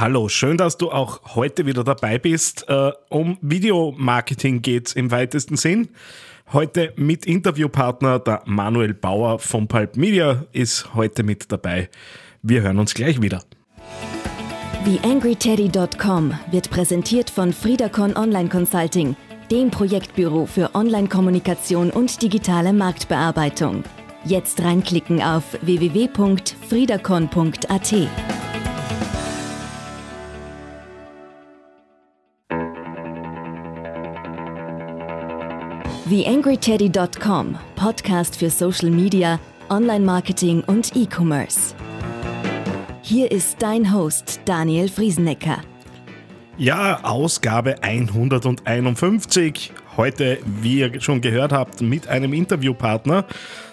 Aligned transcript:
Hallo, 0.00 0.28
schön, 0.30 0.56
dass 0.56 0.78
du 0.78 0.90
auch 0.90 1.20
heute 1.34 1.66
wieder 1.66 1.84
dabei 1.84 2.16
bist. 2.16 2.66
Äh, 2.70 2.92
um 3.10 3.36
Videomarketing 3.42 4.62
geht 4.62 4.86
es 4.86 4.94
im 4.94 5.10
weitesten 5.10 5.58
Sinn. 5.58 5.90
Heute 6.54 6.94
mit 6.96 7.26
Interviewpartner 7.26 8.18
der 8.18 8.40
Manuel 8.46 8.94
Bauer 8.94 9.38
von 9.38 9.68
Pulp 9.68 9.98
Media 9.98 10.46
ist 10.52 10.94
heute 10.94 11.22
mit 11.22 11.52
dabei. 11.52 11.90
Wir 12.40 12.62
hören 12.62 12.78
uns 12.78 12.94
gleich 12.94 13.20
wieder. 13.20 13.42
TheAngryTeddy.com 14.86 16.32
wird 16.50 16.70
präsentiert 16.70 17.28
von 17.28 17.52
Friedacon 17.52 18.16
Online 18.16 18.48
Consulting, 18.48 19.16
dem 19.50 19.70
Projektbüro 19.70 20.46
für 20.46 20.74
Online-Kommunikation 20.74 21.90
und 21.90 22.22
digitale 22.22 22.72
Marktbearbeitung. 22.72 23.84
Jetzt 24.24 24.62
reinklicken 24.62 25.20
auf 25.20 25.44
www.friedacon.at. 25.60 28.39
TheAngryTeddy.com, 36.10 37.56
Podcast 37.76 38.34
für 38.34 38.50
Social 38.50 38.90
Media, 38.90 39.38
Online-Marketing 39.68 40.64
und 40.66 40.96
E-Commerce. 40.96 41.72
Hier 43.00 43.30
ist 43.30 43.62
dein 43.62 43.94
Host 43.94 44.40
Daniel 44.44 44.88
Friesenecker. 44.88 45.58
Ja, 46.58 47.04
Ausgabe 47.04 47.84
151. 47.84 49.72
Heute, 49.96 50.38
wie 50.60 50.80
ihr 50.80 51.00
schon 51.00 51.20
gehört 51.20 51.52
habt, 51.52 51.80
mit 51.80 52.08
einem 52.08 52.32
Interviewpartner. 52.32 53.24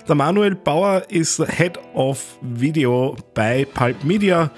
Der 0.07 0.13
Manuel 0.13 0.53
Bauer 0.53 1.05
ist 1.09 1.43
Head 1.43 1.79
of 1.95 2.37
Video 2.43 3.15
bei 3.33 3.65
Pulp 3.65 4.03
Media 4.03 4.51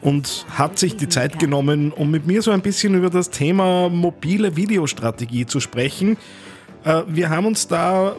und 0.00 0.46
hat 0.54 0.78
sich 0.78 0.96
die 0.96 1.10
Zeit 1.10 1.38
genommen, 1.38 1.92
um 1.92 2.10
mit 2.10 2.26
mir 2.26 2.40
so 2.40 2.50
ein 2.50 2.62
bisschen 2.62 2.94
über 2.94 3.10
das 3.10 3.28
Thema 3.28 3.90
mobile 3.90 4.56
Videostrategie 4.56 5.44
zu 5.44 5.60
sprechen. 5.60 6.16
Äh, 6.86 7.02
wir 7.08 7.28
haben 7.28 7.46
uns 7.46 7.66
da 7.66 8.16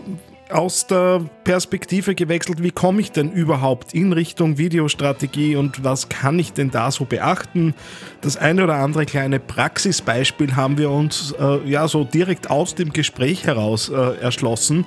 aus 0.50 0.88
der 0.88 1.26
Perspektive 1.44 2.16
gewechselt, 2.16 2.64
wie 2.64 2.72
komme 2.72 3.02
ich 3.02 3.12
denn 3.12 3.32
überhaupt 3.32 3.94
in 3.94 4.14
Richtung 4.14 4.58
Videostrategie 4.58 5.56
und 5.56 5.84
was 5.84 6.08
kann 6.08 6.40
ich 6.40 6.54
denn 6.54 6.72
da 6.72 6.90
so 6.90 7.04
beachten? 7.04 7.73
Das 8.22 8.38
eine 8.38 8.64
oder 8.64 8.76
andere 8.76 9.06
kleine 9.06 9.40
Praxisbeispiel 9.40 10.56
haben 10.56 10.78
wir 10.78 10.90
uns 10.90 11.34
äh, 11.38 11.70
ja 11.70 11.88
so 11.88 12.04
direkt 12.04 12.50
aus 12.50 12.76
dem 12.76 12.94
Gespräch 12.94 13.45
heraus 13.45 13.90
äh, 13.90 14.18
erschlossen. 14.22 14.86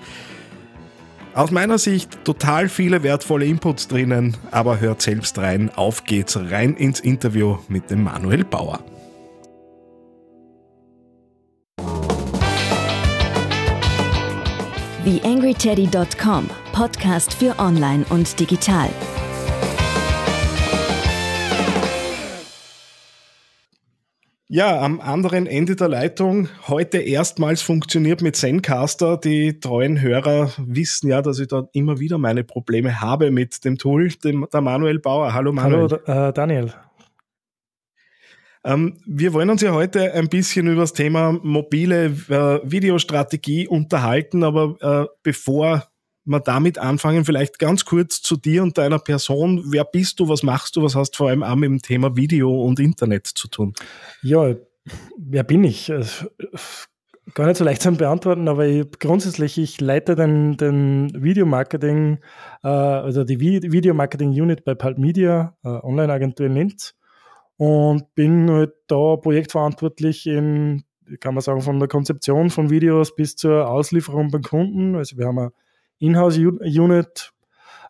Aus 1.35 1.51
meiner 1.51 1.79
Sicht 1.79 2.25
total 2.25 2.69
viele 2.69 3.03
wertvolle 3.03 3.45
Inputs 3.45 3.87
drinnen, 3.87 4.37
aber 4.51 4.81
hört 4.81 5.01
selbst 5.01 5.39
rein. 5.39 5.71
Auf 5.77 6.05
geht's 6.05 6.37
rein 6.37 6.75
ins 6.75 7.01
Interview 7.01 7.59
mit 7.69 7.91
dem 7.91 8.03
Manuel 8.03 8.45
Bauer. 8.45 8.81
TheAngryTeddy.com, 15.41 16.51
Podcast 16.75 17.33
für 17.33 17.59
Online 17.59 18.05
und 18.11 18.39
Digital. 18.39 18.91
Ja, 24.49 24.81
am 24.81 25.01
anderen 25.01 25.47
Ende 25.47 25.77
der 25.77 25.89
Leitung 25.89 26.49
heute 26.69 26.99
erstmals 26.99 27.63
funktioniert 27.63 28.21
mit 28.21 28.37
Zencaster. 28.37 29.17
Die 29.17 29.61
treuen 29.61 30.03
Hörer 30.03 30.51
wissen 30.59 31.09
ja, 31.09 31.23
dass 31.23 31.39
ich 31.39 31.49
da 31.49 31.69
immer 31.73 31.99
wieder 31.99 32.19
meine 32.19 32.45
Probleme 32.45 33.01
habe 33.01 33.31
mit 33.31 33.65
dem 33.65 33.79
Tool, 33.79 34.09
dem, 34.23 34.47
der 34.53 34.61
Manuel 34.61 34.99
Bauer. 34.99 35.33
Hallo 35.33 35.53
Manuel. 35.53 36.01
Hallo 36.07 36.29
äh, 36.29 36.33
Daniel. 36.35 36.75
Ähm, 38.65 38.99
wir 39.07 39.33
wollen 39.33 39.51
uns 39.51 39.63
ja 39.63 39.73
heute 39.73 40.13
ein 40.13 40.29
bisschen 40.29 40.67
über 40.67 40.83
das 40.83 40.93
Thema 40.93 41.33
mobile 41.43 42.07
äh, 42.07 42.61
Videostrategie 42.63 43.67
unterhalten, 43.67 44.45
aber 44.45 44.77
äh, 44.81 45.07
bevor 45.23 45.85
wir 46.25 46.41
damit 46.41 46.79
anfangen, 46.79 47.25
vielleicht 47.25 47.59
ganz 47.59 47.85
kurz 47.85 48.21
zu 48.21 48.37
dir 48.37 48.63
und 48.63 48.77
deiner 48.77 48.99
Person. 48.99 49.65
Wer 49.71 49.85
bist 49.85 50.21
du, 50.21 50.29
was 50.29 50.43
machst 50.43 50.77
du, 50.77 50.83
was 50.83 50.95
hast 50.95 51.17
vor 51.17 51.29
allem 51.29 51.43
auch 51.43 51.57
mit 51.57 51.71
dem 51.71 51.83
Thema 51.83 52.17
Video 52.17 52.63
und 52.63 52.79
Internet 52.79 53.27
zu 53.27 53.49
tun? 53.49 53.73
Ja, 54.23 54.55
wer 55.17 55.43
bin 55.43 55.65
ich? 55.65 55.91
Gar 57.35 57.47
nicht 57.47 57.57
so 57.57 57.65
leicht 57.65 57.83
zu 57.83 57.93
beantworten, 57.93 58.49
aber 58.49 58.67
ich, 58.67 58.87
grundsätzlich, 58.99 59.57
ich 59.57 59.81
leite 59.81 60.17
den, 60.17 60.57
den 60.57 61.13
Videomarketing, 61.15 62.19
äh, 62.63 62.69
also 62.69 63.25
die 63.25 63.41
Videomarketing-Unit 63.41 64.65
bei 64.65 64.75
Pulp 64.75 64.99
Media, 64.99 65.57
äh, 65.65 65.69
Online-Agentur 65.69 66.47
in 66.47 66.55
Linz 66.55 66.95
und 67.61 68.15
bin 68.15 68.51
halt 68.51 68.73
da 68.87 69.17
projektverantwortlich 69.17 70.27
in, 70.27 70.83
kann 71.21 71.35
man 71.35 71.43
sagen, 71.43 71.61
von 71.61 71.79
der 71.79 71.89
Konzeption 71.89 72.49
von 72.49 72.71
Videos 72.71 73.15
bis 73.15 73.37
zur 73.37 73.69
Auslieferung 73.69 74.31
beim 74.31 74.41
Kunden. 74.41 74.97
Also 74.97 75.19
wir 75.19 75.27
haben 75.27 75.39
eine 75.39 75.53
Inhouse-Unit 75.99 77.35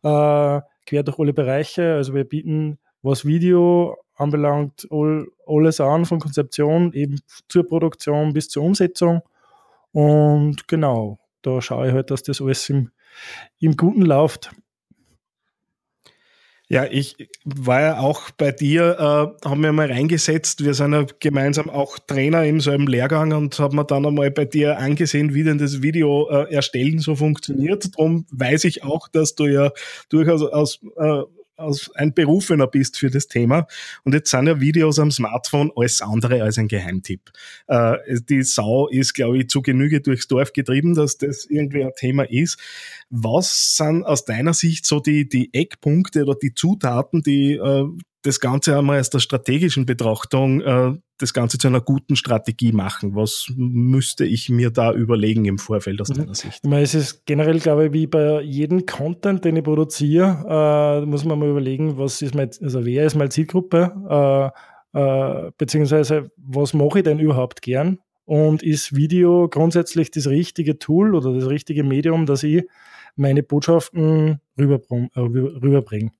äh, 0.03 0.61
quer 0.87 1.03
durch 1.05 1.21
alle 1.21 1.33
Bereiche. 1.33 1.95
Also 1.95 2.15
wir 2.15 2.25
bieten, 2.25 2.81
was 3.03 3.25
Video 3.25 3.97
anbelangt, 4.17 4.89
all, 4.91 5.29
alles 5.47 5.81
an, 5.81 6.05
von 6.05 6.19
Konzeption 6.19 6.93
eben 6.93 7.21
zur 7.49 7.65
Produktion 7.65 8.33
bis 8.33 8.49
zur 8.49 8.65
Umsetzung. 8.65 9.21
Und 9.93 10.67
genau, 10.67 11.21
da 11.43 11.63
schaue 11.63 11.87
ich 11.87 11.95
halt, 11.95 12.11
dass 12.11 12.25
das 12.25 12.41
alles 12.41 12.69
im, 12.71 12.91
im 13.61 13.77
Guten 13.77 14.03
läuft. 14.03 14.51
Ja, 16.73 16.85
ich 16.89 17.17
war 17.45 17.81
ja 17.81 17.99
auch 17.99 18.31
bei 18.31 18.53
dir, 18.53 18.97
äh, 19.43 19.49
haben 19.49 19.61
wir 19.61 19.73
mal 19.73 19.91
reingesetzt. 19.91 20.65
Wir 20.65 20.73
sind 20.75 20.93
ja 20.93 21.05
gemeinsam 21.19 21.69
auch 21.69 21.99
Trainer 21.99 22.45
in 22.45 22.61
so 22.61 22.71
einem 22.71 22.87
Lehrgang 22.87 23.33
und 23.33 23.59
haben 23.59 23.75
mir 23.75 23.85
dann 23.85 24.07
einmal 24.07 24.31
bei 24.31 24.45
dir 24.45 24.79
angesehen, 24.79 25.35
wie 25.35 25.43
denn 25.43 25.59
das 25.59 25.83
Video 25.83 26.29
äh, 26.31 26.55
erstellen 26.55 27.01
so 27.01 27.17
funktioniert. 27.17 27.89
Darum 27.97 28.25
weiß 28.31 28.63
ich 28.65 28.85
auch, 28.85 29.09
dass 29.09 29.35
du 29.35 29.47
ja 29.47 29.73
durchaus 30.11 30.43
aus 30.45 30.79
äh, 30.97 31.23
ein 31.95 32.15
Berufener 32.15 32.67
bist 32.67 32.99
für 32.99 33.11
das 33.11 33.29
Thema. 33.29 33.67
Und 34.05 34.15
jetzt 34.15 34.31
sind 34.31 34.47
ja 34.47 34.61
Videos 34.61 34.99
am 34.99 35.11
Smartphone 35.11 35.71
alles 35.77 36.03
andere 36.03 36.43
als 36.43 36.59
ein 36.59 36.69
Geheimtipp. 36.69 37.31
Äh, 37.67 37.97
die 38.29 38.43
Sau 38.43 38.89
ist, 38.89 39.15
glaube 39.15 39.39
ich, 39.39 39.49
zu 39.49 39.63
Genüge 39.63 40.01
durchs 40.01 40.29
Dorf 40.29 40.53
getrieben, 40.53 40.95
dass 40.95 41.19
das 41.19 41.45
irgendwie 41.45 41.85
ein 41.85 41.93
Thema 41.97 42.29
ist. 42.31 42.59
Was 43.11 43.77
sind 43.77 44.05
aus 44.05 44.25
deiner 44.25 44.55
Sicht 44.55 44.87
so 44.87 45.01
die, 45.01 45.29
die 45.29 45.53
Eckpunkte 45.53 46.23
oder 46.23 46.35
die 46.35 46.55
Zutaten, 46.55 47.23
die 47.23 47.55
äh, 47.55 47.87
das 48.23 48.41
Ganze 48.41 48.77
einmal 48.77 49.01
aus 49.01 49.11
der 49.11 49.21
strategischen 49.21 49.87
Betrachtung 49.87 50.61
äh, 50.61 50.93
das 51.19 51.33
Ganze 51.33 51.59
zu 51.59 51.69
einer 51.69 51.81
guten 51.81 52.17
Strategie 52.17 52.73
machen? 52.73 53.15
Was 53.15 53.47
müsste 53.57 54.25
ich 54.25 54.49
mir 54.49 54.71
da 54.71 54.93
überlegen 54.93 55.45
im 55.47 55.59
Vorfeld 55.59 56.01
aus 56.01 56.11
mhm. 56.11 56.15
deiner 56.15 56.35
Sicht? 56.35 56.61
Ich 56.63 56.69
meine, 56.69 56.83
es 56.83 56.95
ist 56.95 57.25
generell, 57.27 57.59
glaube 57.61 57.87
ich, 57.87 57.93
wie 57.93 58.07
bei 58.07 58.43
jedem 58.43 58.85
Content, 58.87 59.45
den 59.45 59.57
ich 59.57 59.65
produziere, 59.65 61.03
äh, 61.03 61.07
muss 61.07 61.25
man 61.25 61.39
mal 61.39 61.49
überlegen, 61.49 61.97
was 61.99 62.21
ist 62.23 62.35
mein, 62.35 62.51
also 62.61 62.85
wer 62.85 63.07
ist 63.07 63.17
meine 63.17 63.31
Zielgruppe, 63.31 64.53
äh, 64.93 65.51
beziehungsweise 65.57 66.31
was 66.37 66.75
mache 66.75 66.99
ich 66.99 67.05
denn 67.05 67.19
überhaupt 67.19 67.63
gern? 67.63 67.99
Und 68.25 68.63
ist 68.63 68.95
Video 68.95 69.49
grundsätzlich 69.49 70.11
das 70.11 70.29
richtige 70.29 70.79
Tool 70.79 71.15
oder 71.15 71.33
das 71.33 71.49
richtige 71.49 71.85
Medium, 71.85 72.27
dass 72.27 72.43
ich 72.43 72.65
meine 73.17 73.43
Botschaften 73.43 74.41
rüberbringe? 74.59 75.11
Rüberbring? 75.17 76.13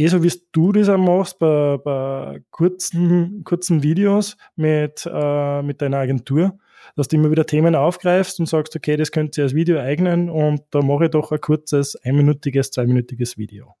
Eh 0.00 0.08
so 0.08 0.22
wie 0.22 0.32
du 0.52 0.72
das 0.72 0.88
auch 0.88 0.98
machst, 0.98 1.38
bei, 1.38 1.76
bei 1.78 2.42
kurzen, 2.50 3.44
kurzen 3.44 3.82
Videos 3.82 4.36
mit, 4.56 5.08
äh, 5.10 5.62
mit 5.62 5.82
deiner 5.82 5.98
Agentur, 5.98 6.58
dass 6.96 7.08
du 7.08 7.16
immer 7.16 7.30
wieder 7.30 7.46
Themen 7.46 7.74
aufgreifst 7.74 8.40
und 8.40 8.46
sagst, 8.46 8.74
okay, 8.74 8.96
das 8.96 9.12
könnt 9.12 9.36
ihr 9.36 9.44
als 9.44 9.54
Video 9.54 9.78
eignen 9.78 10.30
und 10.30 10.62
da 10.70 10.80
mache 10.80 11.04
ich 11.04 11.10
doch 11.10 11.32
ein 11.32 11.40
kurzes, 11.40 11.96
einminütiges, 11.96 12.70
zweiminütiges 12.70 13.36
Video. 13.36 13.74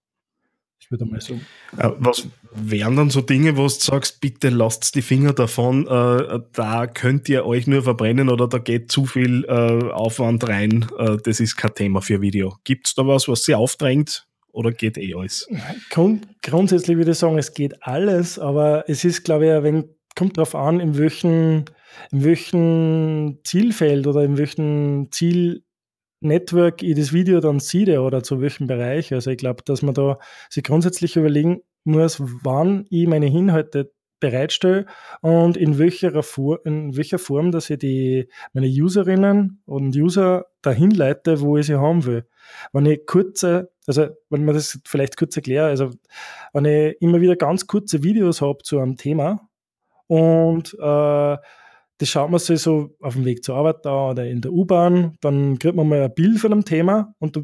Ich 0.78 0.90
würde 0.90 1.04
mal 1.04 1.20
sagen. 1.20 1.46
Äh, 1.76 1.90
was 1.98 2.26
wären 2.52 2.96
dann 2.96 3.10
so 3.10 3.20
Dinge, 3.20 3.56
wo 3.56 3.62
du 3.62 3.68
sagst, 3.68 4.20
bitte 4.20 4.48
lasst 4.48 4.94
die 4.94 5.02
Finger 5.02 5.32
davon, 5.32 5.86
äh, 5.86 6.40
da 6.52 6.86
könnt 6.86 7.28
ihr 7.28 7.46
euch 7.46 7.66
nur 7.66 7.82
verbrennen 7.82 8.28
oder 8.28 8.48
da 8.48 8.58
geht 8.58 8.90
zu 8.90 9.06
viel 9.06 9.44
äh, 9.44 9.92
Aufwand 9.92 10.48
rein, 10.48 10.86
äh, 10.98 11.16
das 11.22 11.40
ist 11.40 11.56
kein 11.56 11.74
Thema 11.74 12.02
für 12.02 12.20
Video. 12.20 12.56
Gibt 12.64 12.88
es 12.88 12.94
da 12.94 13.06
was, 13.06 13.28
was 13.28 13.44
sie 13.44 13.54
aufdrängt? 13.54 14.26
Oder 14.52 14.72
geht 14.72 14.98
eh 14.98 15.14
alles? 15.14 15.48
Grund, 15.90 16.26
grundsätzlich 16.42 16.96
würde 16.96 17.12
ich 17.12 17.18
sagen, 17.18 17.38
es 17.38 17.54
geht 17.54 17.82
alles, 17.82 18.38
aber 18.38 18.84
es 18.88 19.04
ist, 19.04 19.24
glaube 19.24 19.46
ich, 19.46 19.62
wenig, 19.62 19.86
kommt 20.16 20.36
darauf 20.36 20.54
an, 20.54 20.80
in 20.80 20.98
welchem, 20.98 21.64
in 22.10 22.24
welchem 22.24 23.38
Zielfeld 23.44 24.06
oder 24.06 24.24
in 24.24 24.38
welchem 24.38 25.08
Zielnetwork 25.10 26.82
ich 26.82 26.96
das 26.96 27.12
Video 27.12 27.40
dann 27.40 27.60
sehe 27.60 28.02
oder 28.02 28.22
zu 28.22 28.40
welchem 28.40 28.66
Bereich. 28.66 29.12
Also 29.12 29.30
ich 29.30 29.38
glaube, 29.38 29.62
dass 29.64 29.82
man 29.82 29.94
da 29.94 30.18
sich 30.48 30.64
grundsätzlich 30.64 31.16
überlegen 31.16 31.62
muss, 31.84 32.20
wann 32.20 32.86
ich 32.90 33.06
meine 33.06 33.26
Inhalte 33.26 33.92
bereitstelle 34.20 34.86
und 35.20 35.56
in 35.56 35.78
welcher, 35.78 36.12
in 36.64 36.96
welcher 36.96 37.18
Form, 37.18 37.50
dass 37.50 37.70
ich 37.70 37.78
die, 37.78 38.28
meine 38.52 38.68
Userinnen 38.68 39.62
und 39.66 39.96
User 39.96 40.46
dahin 40.62 40.90
leite, 40.90 41.40
wo 41.40 41.56
ich 41.56 41.66
sie 41.66 41.76
haben 41.76 42.04
will. 42.04 42.26
Wenn 42.72 42.86
ich 42.86 43.06
kurze, 43.06 43.70
also 43.86 44.08
wenn 44.28 44.44
man 44.44 44.54
das 44.54 44.78
vielleicht 44.84 45.16
kurz 45.16 45.36
erkläre, 45.36 45.66
also 45.66 45.90
wenn 46.52 46.64
ich 46.64 47.00
immer 47.00 47.20
wieder 47.20 47.36
ganz 47.36 47.66
kurze 47.66 48.02
Videos 48.02 48.40
habe 48.42 48.58
zu 48.62 48.78
einem 48.78 48.96
Thema 48.96 49.48
und 50.06 50.74
äh, 50.74 51.36
das 52.00 52.08
schaut 52.08 52.30
man 52.30 52.40
sich 52.40 52.60
so 52.60 52.96
auf 53.00 53.12
dem 53.12 53.26
Weg 53.26 53.44
zur 53.44 53.56
Arbeit 53.56 53.84
da 53.84 54.10
oder 54.10 54.26
in 54.26 54.40
der 54.40 54.52
U-Bahn, 54.52 55.18
dann 55.20 55.58
kriegt 55.58 55.76
man 55.76 55.86
mal 55.86 56.02
ein 56.02 56.14
Bild 56.14 56.38
von 56.38 56.50
einem 56.50 56.64
Thema 56.64 57.14
und 57.18 57.38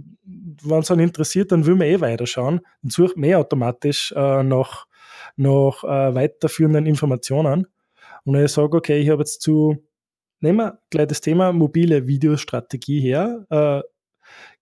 wenn 0.63 0.79
es 0.79 0.91
einen 0.91 1.03
interessiert, 1.03 1.53
dann 1.53 1.67
will 1.67 1.75
man 1.75 1.87
eh 1.87 2.01
weiterschauen. 2.01 2.61
Dann 2.83 2.91
sucht 2.91 3.17
eh 3.19 3.35
automatisch 3.35 4.13
äh, 4.17 4.43
nach, 4.43 4.86
nach 5.37 5.85
äh, 5.85 6.15
weiterführenden 6.15 6.87
Informationen. 6.87 7.67
Und 8.25 8.37
ich 8.37 8.51
sage, 8.51 8.77
okay, 8.77 8.99
ich 8.99 9.11
habe 9.11 9.23
jetzt 9.23 9.43
zu, 9.43 9.77
nehmen 10.41 10.59
wir 10.59 10.79
gleich 10.91 11.07
das 11.07 11.21
Thema 11.21 11.53
mobile 11.53 12.07
Videostrategie 12.07 13.01
her, 13.01 13.47
äh, 13.51 13.83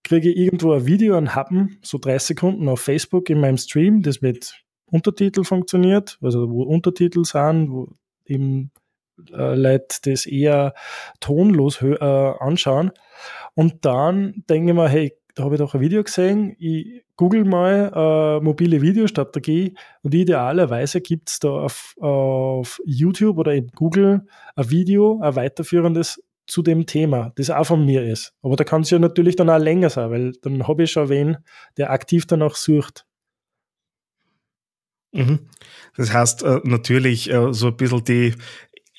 kriege 0.03 0.31
ich 0.31 0.37
irgendwo 0.37 0.73
ein 0.73 0.87
Video, 0.87 1.17
ein 1.17 1.35
Happen, 1.35 1.79
so 1.83 1.99
drei 1.99 2.19
Sekunden 2.19 2.69
auf 2.69 2.81
Facebook 2.81 3.31
in 3.31 3.41
meinem 3.41 3.57
Stream, 3.57 4.03
das 4.03 4.21
mit 4.21 4.63
Untertitel 4.87 5.45
funktioniert, 5.45 6.19
also 6.21 6.51
wo 6.51 6.63
Untertitel 6.63 7.25
sind, 7.25 7.71
wo 7.71 7.89
eben 8.27 8.71
äh, 9.33 9.55
Leute 9.55 9.97
das 10.03 10.27
eher 10.27 10.75
tonlos 11.21 11.81
äh, 11.83 11.97
anschauen. 11.99 12.93
Und 13.55 13.85
dann 13.85 14.45
denke 14.49 14.71
ich 14.71 14.77
mir, 14.77 14.89
hey, 14.89 15.17
da 15.35 15.45
habe 15.45 15.57
ich 15.57 15.61
doch 15.61 15.75
ein 15.75 15.81
Video 15.81 16.03
gesehen, 16.03 16.55
ich 16.59 17.05
google 17.17 17.45
mal 17.45 17.93
äh, 17.95 18.45
mobile 18.45 18.81
Videostrategie 18.81 19.75
und 20.03 20.15
idealerweise 20.15 21.01
gibt 21.01 21.29
es 21.29 21.41
da 21.41 21.49
auf, 21.49 21.95
auf 22.01 22.81
YouTube 22.85 23.39
oder 23.39 23.55
in 23.55 23.69
Google 23.69 24.27
ein 24.55 24.71
Video, 24.71 25.21
ein 25.21 25.35
weiterführendes 25.35 26.23
zu 26.47 26.63
dem 26.63 26.87
Thema, 26.87 27.33
das 27.37 27.51
auch 27.51 27.65
von 27.65 27.85
mir 27.85 28.05
ist. 28.05 28.33
Aber 28.43 28.57
da 28.57 28.65
kann 28.65 28.83
es 28.83 28.91
ja 28.91 28.99
natürlich 28.99 29.37
dann 29.37 29.51
auch 29.51 29.59
länger 29.59 29.91
sein, 29.91 30.11
weil 30.11 30.33
dann 30.43 30.69
habe 30.69 30.85
ich 30.85 30.93
schon 30.93 31.09
wen, 31.09 31.39
der 31.77 31.91
aktiv 31.91 32.27
danach 32.27 32.55
sucht. 32.55 33.07
Mhm. 35.13 35.49
Das 35.97 36.13
heißt 36.13 36.43
äh, 36.43 36.61
natürlich 36.65 37.31
äh, 37.31 37.53
so 37.53 37.69
ein 37.69 37.77
bisschen 37.77 38.05
die 38.05 38.35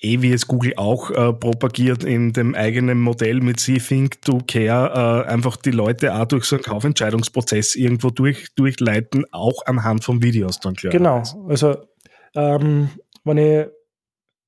eh 0.05 0.21
wie 0.21 0.31
es 0.31 0.47
Google 0.47 0.73
auch 0.77 1.09
äh, 1.11 1.33
propagiert 1.33 2.03
in 2.03 2.31
dem 2.31 2.55
eigenen 2.55 2.99
Modell 2.99 3.41
mit 3.41 3.59
See 3.59 3.79
Think 3.79 4.21
to 4.21 4.39
Care, 4.47 5.25
äh, 5.25 5.29
einfach 5.29 5.57
die 5.57 5.71
Leute 5.71 6.15
auch 6.15 6.25
durch 6.25 6.45
so 6.45 6.55
einen 6.55 6.63
Kaufentscheidungsprozess 6.63 7.75
irgendwo 7.75 8.09
durch, 8.09 8.53
durchleiten, 8.55 9.25
auch 9.31 9.65
anhand 9.65 10.03
von 10.03 10.21
Videos 10.21 10.59
dann 10.59 10.75
klar. 10.75 10.91
Genau, 10.91 11.23
also 11.49 11.75
ähm, 12.35 12.89
wenn 13.23 13.37
ich 13.37 13.67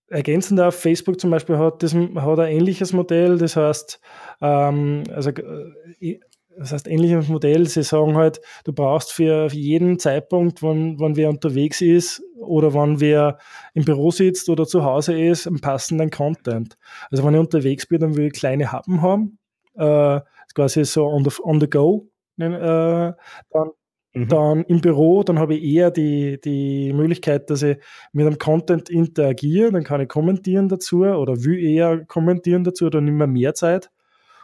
ergänzen 0.09 0.55
darf, 0.55 0.75
Facebook 0.75 1.19
zum 1.19 1.31
Beispiel 1.31 1.57
hat, 1.57 1.83
das, 1.83 1.93
hat 1.93 2.39
ein 2.39 2.51
ähnliches 2.51 2.93
Modell, 2.93 3.37
das 3.37 3.55
heißt, 3.55 3.99
ähm, 4.41 5.03
also 5.13 5.31
äh, 5.31 6.19
das 6.59 6.71
heißt, 6.71 6.87
ähnliches 6.87 7.27
Modell, 7.27 7.67
sie 7.67 7.83
sagen 7.83 8.15
halt, 8.15 8.41
du 8.63 8.73
brauchst 8.73 9.11
für 9.11 9.47
jeden 9.51 9.99
Zeitpunkt, 9.99 10.63
wann, 10.63 10.99
wann 10.99 11.15
wer 11.15 11.29
unterwegs 11.29 11.81
ist 11.81 12.23
oder 12.47 12.73
wann 12.73 12.99
wer 12.99 13.37
im 13.73 13.85
Büro 13.85 14.11
sitzt 14.11 14.49
oder 14.49 14.65
zu 14.65 14.83
Hause 14.83 15.19
ist, 15.19 15.47
einen 15.47 15.61
passenden 15.61 16.09
Content. 16.09 16.77
Also 17.09 17.23
wenn 17.23 17.33
ich 17.33 17.39
unterwegs 17.39 17.85
bin, 17.85 17.99
dann 17.99 18.15
will 18.15 18.27
ich 18.27 18.33
kleine 18.33 18.71
Happen 18.71 19.01
haben, 19.01 19.37
äh, 19.75 20.19
quasi 20.55 20.85
so 20.85 21.05
on 21.05 21.23
the, 21.23 21.31
on 21.43 21.59
the 21.59 21.69
go. 21.69 22.07
Äh, 22.39 22.43
dann, 22.45 23.69
mhm. 24.13 24.27
dann 24.27 24.63
im 24.63 24.81
Büro, 24.81 25.23
dann 25.23 25.39
habe 25.39 25.55
ich 25.55 25.63
eher 25.63 25.91
die, 25.91 26.39
die 26.41 26.93
Möglichkeit, 26.93 27.49
dass 27.49 27.63
ich 27.63 27.77
mit 28.11 28.25
einem 28.25 28.37
Content 28.37 28.89
interagiere, 28.89 29.71
dann 29.71 29.83
kann 29.83 30.01
ich 30.01 30.07
kommentieren 30.07 30.69
dazu 30.69 31.03
oder 31.03 31.43
will 31.43 31.59
eher 31.59 32.05
kommentieren 32.05 32.63
dazu, 32.63 32.89
dann 32.89 33.07
ich 33.07 33.13
mehr 33.13 33.53
Zeit. 33.53 33.89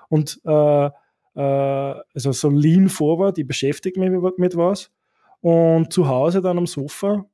Und 0.09 0.39
äh, 0.45 0.89
äh, 1.35 1.41
also 2.13 2.31
so 2.31 2.49
lean 2.49 2.89
forward, 2.89 3.37
ich 3.37 3.47
beschäftige 3.47 3.99
mich 3.99 4.11
mit 4.37 4.55
was. 4.55 4.91
Und 5.41 5.91
zu 5.91 6.07
Hause 6.07 6.41
dann 6.41 6.57
am 6.57 6.67
Sofa, 6.67 7.25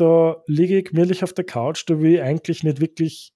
da 0.00 0.42
liege 0.46 0.78
ich 0.78 0.86
gemütlich 0.86 1.22
auf 1.22 1.32
der 1.32 1.44
Couch, 1.44 1.84
da 1.86 2.00
will 2.00 2.14
ich 2.14 2.22
eigentlich 2.22 2.64
nicht 2.64 2.80
wirklich 2.80 3.32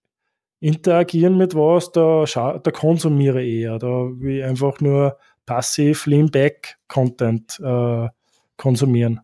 interagieren 0.61 1.37
mit 1.37 1.55
was, 1.55 1.93
da, 1.93 2.25
da 2.59 2.71
konsumiere 2.71 3.43
ich 3.43 3.63
eher. 3.63 3.79
Da 3.79 3.89
will 3.89 4.39
ich 4.39 4.45
einfach 4.45 4.81
nur 4.81 5.19
passiv 5.45 6.07
Lean-Back-Content 6.07 7.61
äh, 7.63 8.09
konsumieren. 8.57 9.21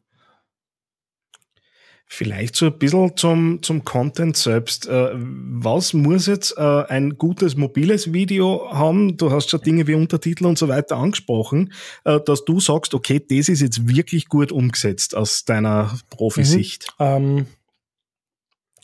Vielleicht 2.13 2.57
so 2.57 2.67
ein 2.67 2.77
bisschen 2.77 3.17
zum, 3.17 3.63
zum 3.63 3.85
Content 3.85 4.37
selbst. 4.37 4.89
Äh, 4.89 5.11
was 5.15 5.93
muss 5.93 6.27
jetzt 6.27 6.59
äh, 6.59 6.61
ein 6.61 7.17
gutes 7.17 7.57
mobiles 7.57 8.13
Video 8.13 8.69
haben? 8.73 9.17
Du 9.17 9.31
hast 9.31 9.49
schon 9.49 9.61
Dinge 9.61 9.87
wie 9.87 9.95
Untertitel 9.95 10.47
und 10.47 10.59
so 10.59 10.67
weiter 10.67 10.97
angesprochen, 10.97 11.73
äh, 12.05 12.19
dass 12.19 12.45
du 12.45 12.59
sagst, 12.59 12.95
okay, 12.95 13.21
das 13.21 13.49
ist 13.49 13.61
jetzt 13.61 13.87
wirklich 13.87 14.29
gut 14.29 14.51
umgesetzt 14.51 15.15
aus 15.17 15.45
deiner 15.45 15.97
Profisicht. 16.11 16.93
Mhm. 16.99 17.07
Ähm, 17.07 17.47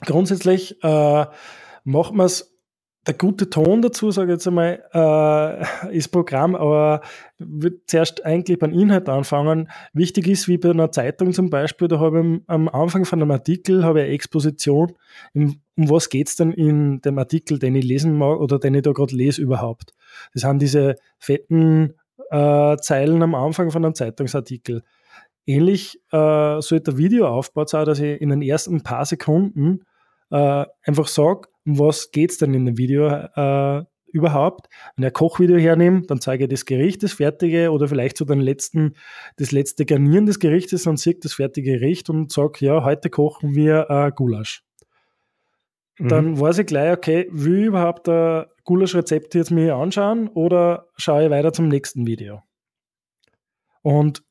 grundsätzlich 0.03 0.81
äh, 0.85 1.27
macht 1.83 2.15
man 2.15 2.27
es 2.27 2.56
der 3.07 3.15
gute 3.15 3.49
Ton 3.49 3.83
dazu, 3.83 4.11
sage 4.11 4.33
ich 4.33 4.37
jetzt 4.37 4.49
einmal, 4.49 4.83
äh, 4.93 5.97
ist 5.97 6.09
Programm, 6.09 6.57
aber 6.57 7.03
würde 7.39 7.79
zuerst 7.87 8.25
eigentlich 8.25 8.59
beim 8.59 8.73
Inhalt 8.73 9.09
anfangen. 9.09 9.71
Wichtig 9.93 10.27
ist, 10.27 10.49
wie 10.49 10.59
bei 10.59 10.71
einer 10.71 10.91
Zeitung 10.91 11.33
zum 11.33 11.49
Beispiel, 11.49 11.87
da 11.87 12.01
habe 12.01 12.21
ich 12.21 12.41
am 12.49 12.69
Anfang 12.69 13.05
von 13.05 13.23
einem 13.23 13.31
Artikel 13.31 13.85
habe 13.85 14.01
ich 14.01 14.07
eine 14.07 14.15
Exposition, 14.15 14.95
um, 15.35 15.61
was 15.77 16.09
geht 16.09 16.29
es 16.29 16.37
denn 16.37 16.53
in 16.53 17.01
dem 17.03 17.19
Artikel, 17.19 17.59
den 17.59 17.77
ich 17.77 17.85
lesen 17.85 18.19
mag 18.19 18.41
oder 18.41 18.59
den 18.59 18.75
ich 18.75 18.83
da 18.83 18.93
gerade 18.93 19.15
lese 19.15 19.41
überhaupt. 19.41 19.93
Das 20.33 20.43
sind 20.43 20.61
diese 20.61 20.97
fetten 21.19 21.95
äh, 22.31 22.77
Zeilen 22.79 23.23
am 23.23 23.35
Anfang 23.35 23.71
von 23.71 23.85
einem 23.85 23.95
Zeitungsartikel. 23.95 24.83
Ähnlich 25.47 26.01
äh, 26.11 26.61
sollte 26.61 26.91
der 26.91 26.97
Video 26.99 27.29
aufgebaut 27.29 27.69
sein, 27.69 27.87
dass 27.87 28.01
ich 28.01 28.21
in 28.21 28.31
den 28.31 28.43
ersten 28.43 28.83
paar 28.83 29.05
Sekunden 29.05 29.85
äh, 30.31 30.65
einfach 30.83 31.07
sage, 31.07 31.49
um 31.67 31.79
was 31.79 32.11
geht 32.11 32.31
es 32.31 32.39
denn 32.39 32.55
in 32.55 32.65
dem 32.65 32.79
Video 32.79 33.09
äh, 33.09 33.85
überhaupt. 34.13 34.69
Wenn 34.97 35.05
ich 35.05 35.11
ein 35.11 35.13
Kochvideo 35.13 35.59
hernehme, 35.59 36.03
dann 36.03 36.21
zeige 36.21 36.45
ich 36.45 36.51
das 36.51 36.65
Gericht, 36.65 37.03
das 37.03 37.13
fertige 37.13 37.71
oder 37.71 37.89
vielleicht 37.89 38.17
so 38.17 38.25
den 38.25 38.41
letzten, 38.41 38.95
das 39.37 39.53
letzte 39.53 39.85
Garnieren 39.85 40.27
des 40.27 40.41
Gerichtes 40.41 40.87
und 40.87 40.99
sehe 40.99 41.17
das 41.21 41.35
fertige 41.35 41.79
Gericht 41.79 42.09
und 42.09 42.33
sage, 42.33 42.65
ja, 42.65 42.85
heute 42.85 43.11
kochen 43.11 43.55
wir 43.55 43.87
äh, 43.91 44.11
Gulasch. 44.15 44.65
Mhm. 45.99 46.09
Dann 46.09 46.41
weiß 46.41 46.59
ich 46.59 46.67
gleich, 46.67 46.93
okay, 46.97 47.29
will 47.31 47.61
ich 47.61 47.67
überhaupt 47.67 48.09
ein 48.09 48.47
Gulaschrezept 48.65 49.35
jetzt 49.35 49.51
mir 49.51 49.77
anschauen 49.77 50.29
oder 50.29 50.89
schaue 50.97 51.25
ich 51.25 51.31
weiter 51.31 51.53
zum 51.53 51.69
nächsten 51.69 52.07
Video? 52.07 52.43
Und 53.83 54.23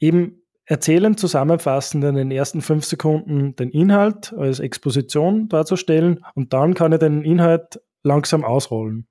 eben 0.00 0.43
erzählend 0.66 1.20
zusammenfassend 1.20 2.04
in 2.04 2.14
den 2.14 2.30
ersten 2.30 2.62
fünf 2.62 2.84
Sekunden 2.84 3.54
den 3.56 3.70
Inhalt 3.70 4.32
als 4.32 4.60
Exposition 4.60 5.48
darzustellen 5.48 6.24
und 6.34 6.52
dann 6.52 6.74
kann 6.74 6.92
ich 6.92 6.98
den 6.98 7.22
Inhalt 7.22 7.80
langsam 8.02 8.44
ausrollen. 8.44 9.06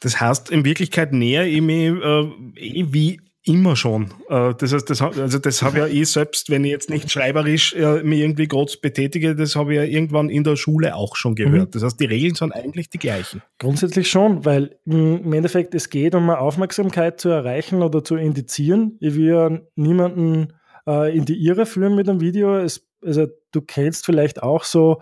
Das 0.00 0.20
heißt, 0.20 0.50
in 0.50 0.64
Wirklichkeit 0.64 1.12
näher 1.12 1.46
ich 1.46 1.62
mich 1.62 1.88
äh, 1.88 2.92
wie 2.92 3.20
Immer 3.46 3.76
schon. 3.76 4.12
Äh, 4.28 4.54
das 4.58 4.72
heißt, 4.72 4.90
das, 4.90 5.00
also 5.00 5.38
das 5.38 5.62
habe 5.62 5.78
ja 5.78 5.86
ich 5.86 6.10
selbst, 6.10 6.50
wenn 6.50 6.64
ich 6.64 6.72
jetzt 6.72 6.90
nicht 6.90 7.10
schreiberisch 7.10 7.74
äh, 7.74 8.02
mich 8.02 8.18
irgendwie 8.18 8.48
groß 8.48 8.78
betätige, 8.78 9.36
das 9.36 9.54
habe 9.54 9.72
ich 9.72 9.76
ja 9.78 9.84
irgendwann 9.84 10.30
in 10.30 10.42
der 10.42 10.56
Schule 10.56 10.96
auch 10.96 11.14
schon 11.14 11.36
gehört. 11.36 11.68
Mhm. 11.68 11.70
Das 11.70 11.84
heißt, 11.84 12.00
die 12.00 12.06
Regeln 12.06 12.34
sind 12.34 12.52
eigentlich 12.52 12.90
die 12.90 12.98
gleichen. 12.98 13.42
Grundsätzlich 13.58 14.10
schon, 14.10 14.44
weil 14.44 14.76
im 14.84 15.32
Endeffekt 15.32 15.76
es 15.76 15.90
geht 15.90 16.16
um 16.16 16.24
eine 16.24 16.40
Aufmerksamkeit 16.40 17.20
zu 17.20 17.28
erreichen 17.28 17.82
oder 17.82 18.02
zu 18.02 18.16
indizieren. 18.16 18.96
Ich 19.00 19.14
will 19.14 19.28
ja 19.28 19.60
niemanden 19.76 20.52
äh, 20.86 21.16
in 21.16 21.24
die 21.24 21.36
Irre 21.36 21.66
führen 21.66 21.94
mit 21.94 22.08
einem 22.08 22.20
Video. 22.20 22.56
Es 22.56 22.85
also 23.06 23.26
du 23.52 23.62
kennst 23.62 24.04
vielleicht 24.04 24.42
auch 24.42 24.64
so, 24.64 25.00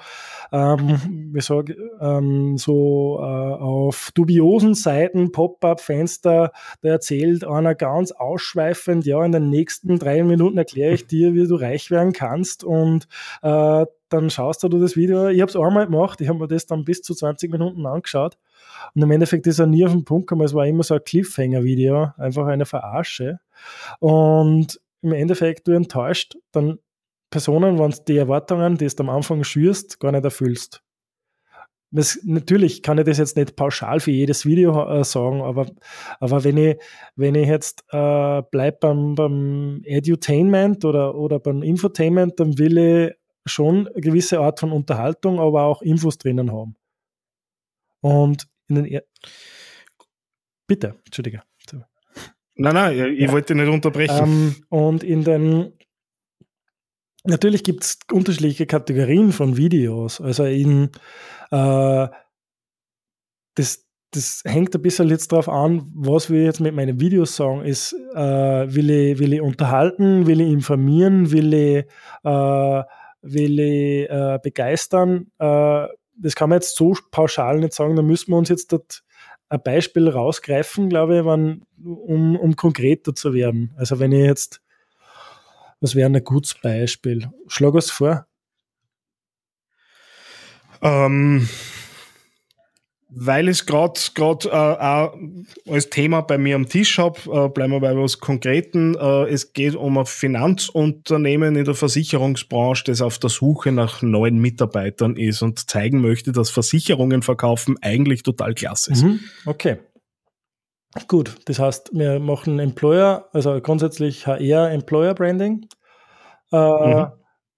ähm, 0.53 1.33
wie 1.33 1.41
sag, 1.41 1.75
ähm, 2.01 2.57
so 2.57 3.19
äh, 3.21 3.23
auf 3.23 4.11
dubiosen 4.15 4.75
Seiten, 4.75 5.33
Pop-up-Fenster, 5.33 6.53
da 6.83 6.89
erzählt 6.89 7.45
einer 7.45 7.75
ganz 7.75 8.13
ausschweifend, 8.13 9.07
ja, 9.07 9.25
in 9.25 9.33
den 9.33 9.51
nächsten 9.51 9.99
drei 9.99 10.23
Minuten 10.23 10.59
erkläre 10.59 10.95
ich 10.95 11.07
dir, 11.07 11.35
wie 11.35 11.47
du 11.47 11.57
reich 11.57 11.91
werden 11.91 12.13
kannst 12.13 12.65
und 12.65 13.09
äh, 13.43 13.87
dann 14.09 14.31
schaust 14.31 14.63
du 14.63 14.69
das 14.69 14.95
Video. 14.97 15.29
Ich 15.29 15.41
habe 15.41 15.51
es 15.51 15.57
einmal 15.57 15.87
gemacht, 15.87 16.21
ich 16.21 16.29
habe 16.29 16.39
mir 16.39 16.47
das 16.47 16.67
dann 16.67 16.85
bis 16.85 17.03
zu 17.03 17.15
20 17.15 17.51
Minuten 17.51 17.85
angeschaut 17.87 18.39
und 18.95 19.03
im 19.03 19.11
Endeffekt 19.11 19.47
ist 19.47 19.59
er 19.59 19.67
nie 19.67 19.85
auf 19.85 19.93
den 19.93 20.05
Punkt 20.05 20.29
gekommen, 20.29 20.45
es 20.45 20.55
war 20.55 20.67
immer 20.67 20.85
so 20.85 20.95
ein 20.95 21.05
Cliffhanger-Video, 21.05 22.13
einfach 22.17 22.47
eine 22.47 22.67
Verarsche 22.67 23.41
und 23.99 24.81
im 25.03 25.13
Endeffekt 25.13 25.69
du 25.69 25.73
enttäuscht, 25.73 26.37
dann 26.51 26.79
Personen, 27.35 27.81
wenn 27.81 27.91
du 27.91 27.97
die 28.07 28.17
Erwartungen, 28.17 28.79
die 28.79 28.87
du 28.87 29.03
am 29.03 29.11
Anfang 29.11 29.43
schürst, 29.43 29.99
gar 29.99 30.13
nicht 30.13 30.23
erfüllst. 30.23 30.85
das, 31.91 32.21
natürlich 32.23 32.81
kann 32.81 32.99
ich 32.99 33.07
das 33.07 33.19
jetzt 33.19 33.37
nicht 33.37 33.57
pauschal 33.57 33.99
für 33.99 34.13
jedes 34.13 34.47
Video 34.47 34.71
äh, 34.89 35.03
sagen, 35.03 35.43
aber, 35.43 35.67
aber 36.21 36.45
wenn 36.45 36.57
ich, 36.57 36.77
wenn 37.17 37.35
ich 37.35 37.49
jetzt 37.49 37.83
äh, 37.91 38.41
bleibe 38.53 38.79
beim, 38.81 39.17
beim 39.17 39.81
Edutainment 39.83 40.85
oder, 40.85 41.17
oder 41.17 41.41
beim 41.41 41.65
Infotainment, 41.65 42.39
dann 42.39 42.57
will 42.57 42.79
ich 42.79 43.15
schon 43.47 43.89
eine 43.89 44.01
gewisse 44.01 44.39
Art 44.39 44.61
von 44.61 44.71
Unterhaltung, 44.71 45.41
aber 45.41 45.65
auch 45.65 45.83
Infos 45.83 46.19
drinnen 46.19 46.53
haben. 46.53 46.77
Und 48.01 48.47
in 48.69 48.77
den 48.77 48.85
er 48.85 49.03
Bitte, 50.69 50.95
Entschuldige. 51.05 51.43
Nein, 52.55 52.75
nein, 52.75 53.17
ich 53.19 53.31
wollte 53.31 53.57
nicht 53.57 53.69
unterbrechen. 53.69 54.23
Ähm, 54.23 54.55
und 54.69 55.03
in 55.03 55.25
den 55.25 55.73
Natürlich 57.25 57.65
gibt 57.65 57.85
es 57.85 57.99
unterschiedliche 58.13 58.67
Kategorien 58.67 59.33
von 59.33 59.57
Videos. 59.57 60.21
Also 60.21 60.45
in 60.45 60.91
äh, 61.51 62.09
das, 63.55 63.87
das 64.11 64.43
hängt 64.45 64.75
ein 64.75 64.83
bisschen 64.83 65.09
jetzt 65.09 65.33
darauf 65.33 65.49
an, 65.49 65.91
was 65.95 66.29
wir 66.29 66.45
jetzt 66.45 66.61
mit 66.61 66.75
meinen 66.75 67.01
Videos 67.01 67.35
sagen. 67.35 67.65
Ist, 67.65 67.95
äh, 68.15 68.75
will, 68.75 68.91
ich, 68.91 69.19
will 69.19 69.33
ich 69.33 69.41
unterhalten, 69.41 70.27
will 70.27 70.41
ich 70.43 70.51
informieren, 70.51 71.31
will 71.33 71.55
ich, 71.55 71.85
äh, 72.25 72.83
will 73.23 73.59
ich 73.59 74.11
äh, 74.11 74.39
begeistern? 74.43 75.29
Äh, 75.39 75.87
das 76.17 76.35
kann 76.37 76.51
man 76.51 76.59
jetzt 76.59 76.77
so 76.77 76.95
pauschal 77.11 77.59
nicht 77.59 77.73
sagen. 77.73 77.97
Da 77.97 78.03
müssen 78.03 78.31
wir 78.33 78.37
uns 78.37 78.51
jetzt 78.51 78.71
dort 78.73 79.03
ein 79.49 79.63
Beispiel 79.63 80.09
rausgreifen, 80.09 80.89
glaube 80.89 81.19
ich, 81.19 81.25
wenn, 81.25 81.63
um, 81.83 82.37
um 82.37 82.55
konkreter 82.57 83.15
zu 83.15 83.33
werden. 83.33 83.73
Also 83.77 83.99
wenn 83.99 84.13
ich 84.13 84.25
jetzt 84.25 84.64
was 85.81 85.95
wäre 85.95 86.11
ein 86.11 86.25
gutes 86.25 86.55
Beispiel? 86.55 87.31
Schlag 87.49 87.75
es 87.75 87.91
vor. 87.91 88.27
Ähm, 90.83 91.49
weil 93.17 93.49
ich 93.49 93.61
es 93.61 93.67
gerade 94.15 94.49
äh, 94.49 95.71
als 95.71 95.89
Thema 95.91 96.23
bei 96.23 96.37
mir 96.37 96.57
am 96.57 96.69
Tisch 96.69 96.99
habe, 96.99 97.21
äh, 97.31 97.49
bleiben 97.49 97.73
wir 97.73 97.81
bei 97.81 97.97
was 97.97 98.19
Konkreten. 98.19 98.97
Äh, 98.97 99.29
es 99.31 99.53
geht 99.53 99.77
um 99.77 99.99
ein 99.99 100.07
Finanzunternehmen 100.07 101.55
in 101.55 101.65
der 101.65 101.75
Versicherungsbranche, 101.75 102.85
das 102.85 103.01
auf 103.01 103.19
der 103.19 103.31
Suche 103.31 103.71
nach 103.71 104.03
neuen 104.03 104.41
Mitarbeitern 104.41 105.17
ist 105.17 105.43
und 105.43 105.71
zeigen 105.71 106.01
möchte, 106.01 106.33
dass 106.33 106.51
Versicherungen 106.51 107.23
verkaufen 107.23 107.77
eigentlich 107.83 108.25
total 108.25 108.55
klasse 108.55 108.93
ist. 108.93 109.05
Mhm, 109.05 109.21
okay. 109.47 109.79
Gut, 111.09 111.37
das 111.47 111.59
heißt, 111.59 111.91
wir 111.93 112.21
machen 112.21 112.59
Employer, 112.61 113.29
also 113.33 113.61
grundsätzlich 113.61 114.27
HR 114.27 114.71
Employer 114.71 115.15
Branding. 115.15 115.67
Äh, 116.53 116.57
mhm. 116.57 117.07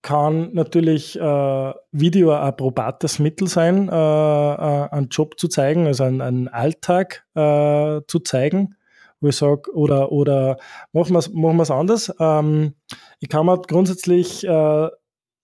Kann 0.03 0.53
natürlich 0.55 1.19
äh, 1.19 1.73
Video 1.93 2.33
ein 2.33 2.57
probates 2.57 3.19
Mittel 3.19 3.49
sein, 3.49 3.89
äh, 3.89 3.93
äh 3.93 4.89
einen 4.91 5.09
Job 5.09 5.39
zu 5.39 5.49
zeigen, 5.49 5.87
also 5.87 6.05
einen, 6.05 6.21
einen 6.21 6.49
Alltag 6.49 7.27
äh, 7.35 8.01
zu 8.07 8.21
zeigen, 8.21 8.77
wo 9.21 9.29
ich 9.29 9.37
sage, 9.37 9.75
oder, 9.75 10.13
oder 10.13 10.59
machen 10.93 11.13
wir 11.13 11.19
es 11.19 11.33
machen 11.33 11.71
anders. 11.71 12.15
Ähm, 12.19 12.75
ich 13.19 13.29
kann 13.29 13.47
mir 13.47 13.61
grundsätzlich 13.61 14.47
äh, 14.47 14.89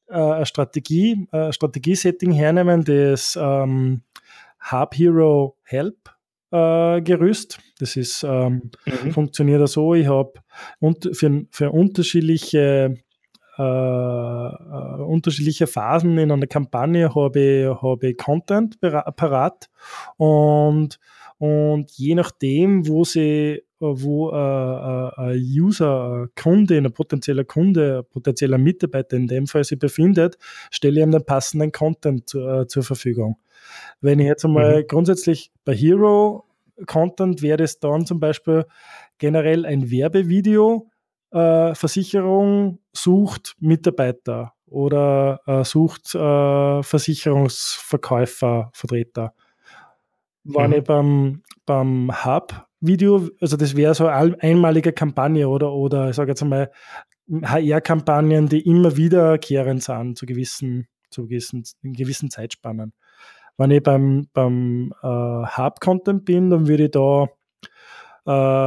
eine 0.09 0.47
Strategie, 0.47 1.27
ein 1.31 1.53
Strategiesetting 1.53 2.33
hernehmen, 2.33 2.85
das 2.85 3.39
ähm, 3.41 4.03
Hub 4.71 4.95
Hero 4.95 5.57
Help 5.65 6.11
äh, 6.53 7.01
Gerüst. 7.03 7.59
Das 7.79 7.97
ist, 7.97 8.23
ähm, 8.23 8.71
mhm. 8.87 9.11
funktioniert 9.13 9.67
so. 9.69 9.95
Ich 9.95 10.07
habe 10.07 10.33
für, 11.13 11.45
für 11.51 11.71
unterschiedliche 11.71 12.95
äh, 13.59 13.63
äh, 13.63 15.03
unterschiedliche 15.03 15.67
Phasen 15.67 16.17
in 16.17 16.31
einer 16.31 16.47
Kampagne 16.47 17.15
habe 17.15 17.41
ich, 17.41 17.83
habe 17.83 18.09
ich 18.09 18.17
Content 18.17 18.81
parat 18.81 19.69
und, 20.17 20.99
und 21.37 21.91
je 21.91 22.15
nachdem, 22.15 22.89
wo 22.89 23.05
sie 23.05 23.63
wo 23.83 24.31
ein 24.31 25.39
User, 25.39 26.25
ein 26.25 26.29
Kunde, 26.41 26.79
ein 26.79 26.93
potenzieller 26.93 27.45
Kunde, 27.45 27.99
ein 27.99 28.11
potenzieller 28.11 28.59
Mitarbeiter 28.59 29.17
in 29.17 29.27
dem 29.27 29.47
Fall 29.47 29.65
sich 29.65 29.79
befindet, 29.79 30.39
stelle 30.71 31.01
ich 31.01 31.07
ihm 31.07 31.11
den 31.11 31.25
passenden 31.25 31.73
Content 31.73 32.35
äh, 32.35 32.67
zur 32.67 32.83
Verfügung. 32.83 33.39
Wenn 34.01 34.19
ich 34.19 34.27
jetzt 34.27 34.45
einmal 34.45 34.83
mhm. 34.83 34.87
grundsätzlich 34.87 35.51
bei 35.65 35.75
Hero 35.75 36.45
Content 36.87 37.43
wäre 37.43 37.63
es 37.63 37.79
dann 37.79 38.07
zum 38.07 38.19
Beispiel 38.21 38.65
generell 39.19 39.67
ein 39.67 39.91
Werbevideo, 39.91 40.89
äh, 41.31 41.75
Versicherung 41.75 42.79
sucht 42.93 43.57
Mitarbeiter 43.61 44.55
oder 44.67 45.41
äh, 45.47 45.65
sucht 45.65 46.15
äh, 46.15 46.83
Versicherungsverkäufer, 46.83 48.71
Vertreter. 48.73 49.35
Wenn 50.45 50.71
mhm. 50.71 50.77
ich 50.77 50.85
beim, 50.85 51.43
beim 51.67 52.11
Hub-Video, 52.83 53.29
also 53.41 53.57
das 53.57 53.77
wäre 53.77 53.95
so 53.95 54.07
eine 54.07 54.37
einmalige 54.43 54.93
Kampagne 54.93 55.49
oder, 55.49 55.73
oder 55.73 56.11
ich 56.11 56.17
sage 56.17 56.33
jetzt 56.33 56.43
einmal 56.43 56.71
HR-Kampagnen, 57.31 58.49
die 58.49 58.61
immer 58.69 58.97
wiederkehrend 58.97 59.83
sind 59.83 60.19
zu 60.19 60.27
gewissen, 60.27 60.89
zu 61.11 61.27
gewissen, 61.27 61.63
gewissen 61.83 62.31
Zeitspannen. 62.31 62.93
Wenn 63.57 63.71
ich 63.71 63.83
beim, 63.83 64.29
beim 64.33 64.93
äh, 65.03 65.07
Hub-Content 65.07 66.25
bin, 66.25 66.51
dann 66.51 66.67
würde 66.67 66.85
ich 66.85 66.91
da 66.91 67.29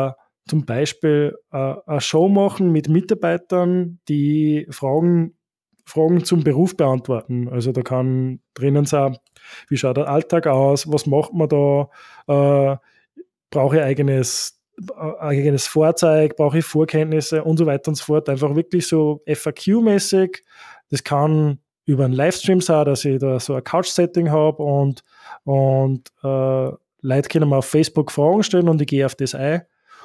äh, 0.09 0.13
zum 0.47 0.65
Beispiel 0.65 1.35
äh, 1.51 1.75
eine 1.85 2.01
Show 2.01 2.29
machen 2.29 2.71
mit 2.71 2.87
Mitarbeitern, 2.87 3.99
die 4.07 4.65
Fragen, 4.69 5.35
Fragen 5.85 6.23
zum 6.23 6.43
Beruf 6.43 6.77
beantworten. 6.77 7.49
Also 7.49 7.71
da 7.71 7.81
kann 7.81 8.39
drinnen 8.53 8.85
sein, 8.85 9.17
wie 9.67 9.77
schaut 9.77 9.97
der 9.97 10.07
Alltag 10.07 10.47
aus, 10.47 10.89
was 10.91 11.05
macht 11.05 11.33
man 11.33 11.49
da, 11.49 11.89
äh, 12.27 12.77
brauche 13.55 13.77
ich 13.77 13.83
eigenes, 13.83 14.61
äh, 14.77 15.19
eigenes 15.19 15.65
Fahrzeug, 15.65 16.35
brauche 16.35 16.59
ich 16.59 16.65
Vorkenntnisse 16.65 17.43
und 17.43 17.57
so 17.57 17.65
weiter 17.65 17.87
und 17.87 17.95
so 17.95 18.03
fort. 18.03 18.27
Einfach 18.27 18.53
wirklich 18.55 18.85
so 18.85 19.23
FAQ-mäßig. 19.25 20.43
Das 20.89 21.03
kann 21.03 21.59
über 21.85 22.03
einen 22.03 22.13
Livestream 22.13 22.59
sein, 22.59 22.85
dass 22.85 23.05
ich 23.05 23.17
da 23.17 23.39
so 23.39 23.55
ein 23.55 23.63
Couch-Setting 23.63 24.29
habe 24.29 24.61
und, 24.61 25.03
und 25.45 26.09
äh, 26.23 26.71
Leute 27.01 27.29
können 27.29 27.49
mir 27.49 27.57
auf 27.57 27.65
Facebook 27.65 28.11
Fragen 28.11 28.43
stellen 28.43 28.67
und 28.67 28.81
ich 28.81 28.87
gehe 28.87 29.05
auf 29.05 29.15
das 29.15 29.35
ein 29.35 29.61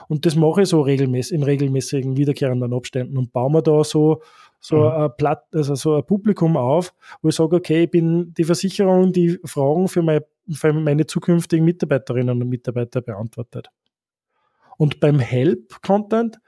und 0.09 0.27
das 0.27 0.37
mache 0.37 0.63
ich 0.63 0.69
so 0.69 0.81
regelmäßig, 0.81 1.37
in 1.37 1.43
regelmäßigen 1.43 2.17
wiederkehrenden 2.17 2.73
Abständen 2.73 3.17
und 3.17 3.33
baue 3.33 3.51
mir 3.51 3.63
da 3.63 3.83
so, 3.85 4.23
so, 4.61 4.77
mhm. 4.77 4.87
ein, 4.87 5.11
Platt, 5.17 5.45
also 5.55 5.75
so 5.75 5.97
ein 5.97 6.05
Publikum 6.05 6.57
auf, 6.57 6.93
wo 7.23 7.29
ich 7.29 7.35
sage, 7.35 7.57
okay, 7.57 7.85
ich 7.85 7.91
bin 7.91 8.35
die 8.35 8.45
Versicherung, 8.45 9.13
die 9.13 9.39
Fragen 9.45 9.89
für, 9.89 10.03
mein, 10.03 10.21
für 10.53 10.73
meine 10.73 11.07
zukünftigen 11.07 11.65
Mitarbeiterinnen 11.65 12.43
und 12.43 12.49
Mitarbeiter 12.49 13.01
beantwortet. 13.01 13.69
Und 14.79 15.01
beim 15.01 15.19
Help-Content 15.19 16.39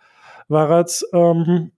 war 0.49 0.79
jetzt 0.79 1.07
ähm, 1.13 1.73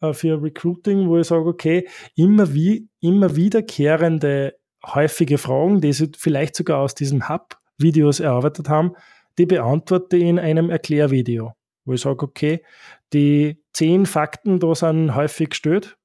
äh, 0.00 0.12
für 0.12 0.42
Recruiting, 0.42 1.08
wo 1.08 1.18
ich 1.18 1.26
sage, 1.26 1.46
okay, 1.46 1.88
immer, 2.14 2.54
wie, 2.54 2.88
immer 3.00 3.34
wiederkehrende 3.36 4.54
häufige 4.84 5.38
Fragen, 5.38 5.80
die 5.80 5.92
sie 5.92 6.12
vielleicht 6.16 6.54
sogar 6.54 6.78
aus 6.78 6.94
diesen 6.94 7.28
Hub-Videos 7.28 8.20
erarbeitet 8.20 8.68
haben, 8.68 8.94
die 9.38 9.46
beantworte 9.46 10.16
ich 10.16 10.24
in 10.24 10.38
einem 10.38 10.70
Erklärvideo, 10.70 11.54
wo 11.84 11.92
ich 11.92 12.00
sage, 12.00 12.24
okay, 12.24 12.64
die 13.12 13.62
zehn 13.72 14.06
Fakten 14.06 14.60
da 14.60 14.74
sind 14.74 15.14
häufig 15.14 15.50
gestellt. 15.50 15.96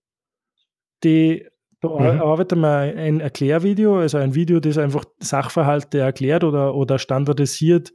Die, 1.04 1.48
da 1.84 2.14
mhm. 2.14 2.22
arbeiten 2.22 2.60
wir 2.62 2.80
ein 2.96 3.20
Erklärvideo, 3.20 4.00
also 4.00 4.18
ein 4.18 4.36
Video, 4.36 4.62
das 4.62 4.78
einfach 4.78 5.04
Sachverhalte 5.20 6.00
erklärt 6.00 6.46
oder, 6.46 6.76
oder 6.76 6.98
standardisiert, 6.98 7.92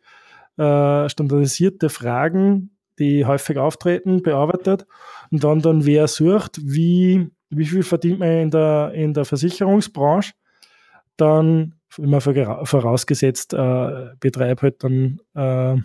äh, 0.59 1.09
standardisierte 1.09 1.89
Fragen, 1.89 2.77
die 2.99 3.25
häufig 3.25 3.57
auftreten, 3.57 4.23
bearbeitet. 4.23 4.87
Und 5.31 5.43
dann, 5.43 5.61
dann 5.61 5.87
wer 5.87 6.07
sucht, 6.07 6.59
wie, 6.63 7.31
wie 7.49 7.65
viel 7.65 7.83
verdient 7.83 8.19
man 8.19 8.29
in 8.29 8.51
der, 8.51 8.93
in 8.95 9.15
der 9.15 9.25
Versicherungsbranche, 9.25 10.33
dann 11.17 11.75
immer 11.97 12.21
vorausgesetzt, 12.21 13.55
äh, 13.55 14.11
betreibe 14.21 14.63
halt 14.63 14.85
dann 14.85 15.19
äh, 15.35 15.81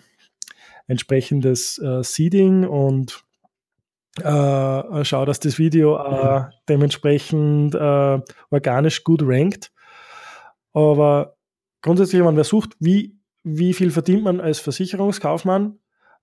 entsprechendes 0.86 1.78
äh, 1.78 2.02
Seeding 2.02 2.64
und 2.64 3.24
äh, 4.20 5.04
schaue, 5.04 5.26
dass 5.26 5.40
das 5.40 5.58
Video 5.58 5.96
äh, 5.96 6.44
dementsprechend 6.68 7.74
äh, 7.74 8.20
organisch 8.50 9.04
gut 9.04 9.22
rankt. 9.24 9.72
Aber 10.72 11.36
grundsätzlich, 11.82 12.22
wenn 12.22 12.34
man 12.34 12.44
sucht, 12.44 12.76
wie, 12.78 13.16
wie 13.42 13.74
viel 13.74 13.90
verdient 13.90 14.22
man 14.24 14.40
als 14.40 14.60
Versicherungskaufmann, 14.60 15.78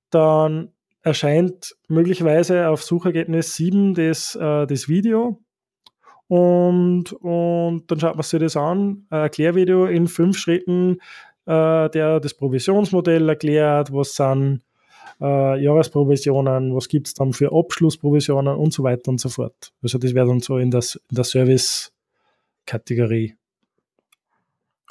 dann 0.10 0.74
erscheint 1.04 1.76
möglicherweise 1.88 2.70
auf 2.70 2.84
Suchergebnis 2.84 3.56
7 3.56 3.96
das, 3.96 4.36
äh, 4.36 4.68
das 4.68 4.88
Video 4.88 5.42
und, 6.32 7.12
und 7.12 7.92
dann 7.92 8.00
schaut 8.00 8.16
man 8.16 8.24
sich 8.24 8.40
das 8.40 8.56
an, 8.56 9.06
ein 9.10 9.20
Erklärvideo 9.24 9.88
in 9.88 10.08
fünf 10.08 10.38
Schritten, 10.38 11.00
äh, 11.46 11.90
der 11.90 12.22
das 12.22 12.36
Provisionsmodell 12.36 13.28
erklärt, 13.28 13.92
was 13.92 14.16
sind 14.16 14.62
äh, 15.22 15.64
Jahresprovisionen, 15.64 16.76
was 16.76 16.88
gibt 16.88 17.08
es 17.08 17.14
dann 17.14 17.34
für 17.34 17.52
Abschlussprovisionen 17.54 18.56
und 18.56 18.74
so 18.74 18.84
weiter 18.84 19.10
und 19.10 19.20
so 19.20 19.30
fort. 19.30 19.74
Also 19.82 19.98
das 19.98 20.14
wäre 20.14 20.28
dann 20.28 20.40
so 20.40 20.58
in, 20.58 20.72
das, 20.72 20.96
in 21.10 21.16
der 21.16 21.24
Service-Kategorie. 21.24 23.36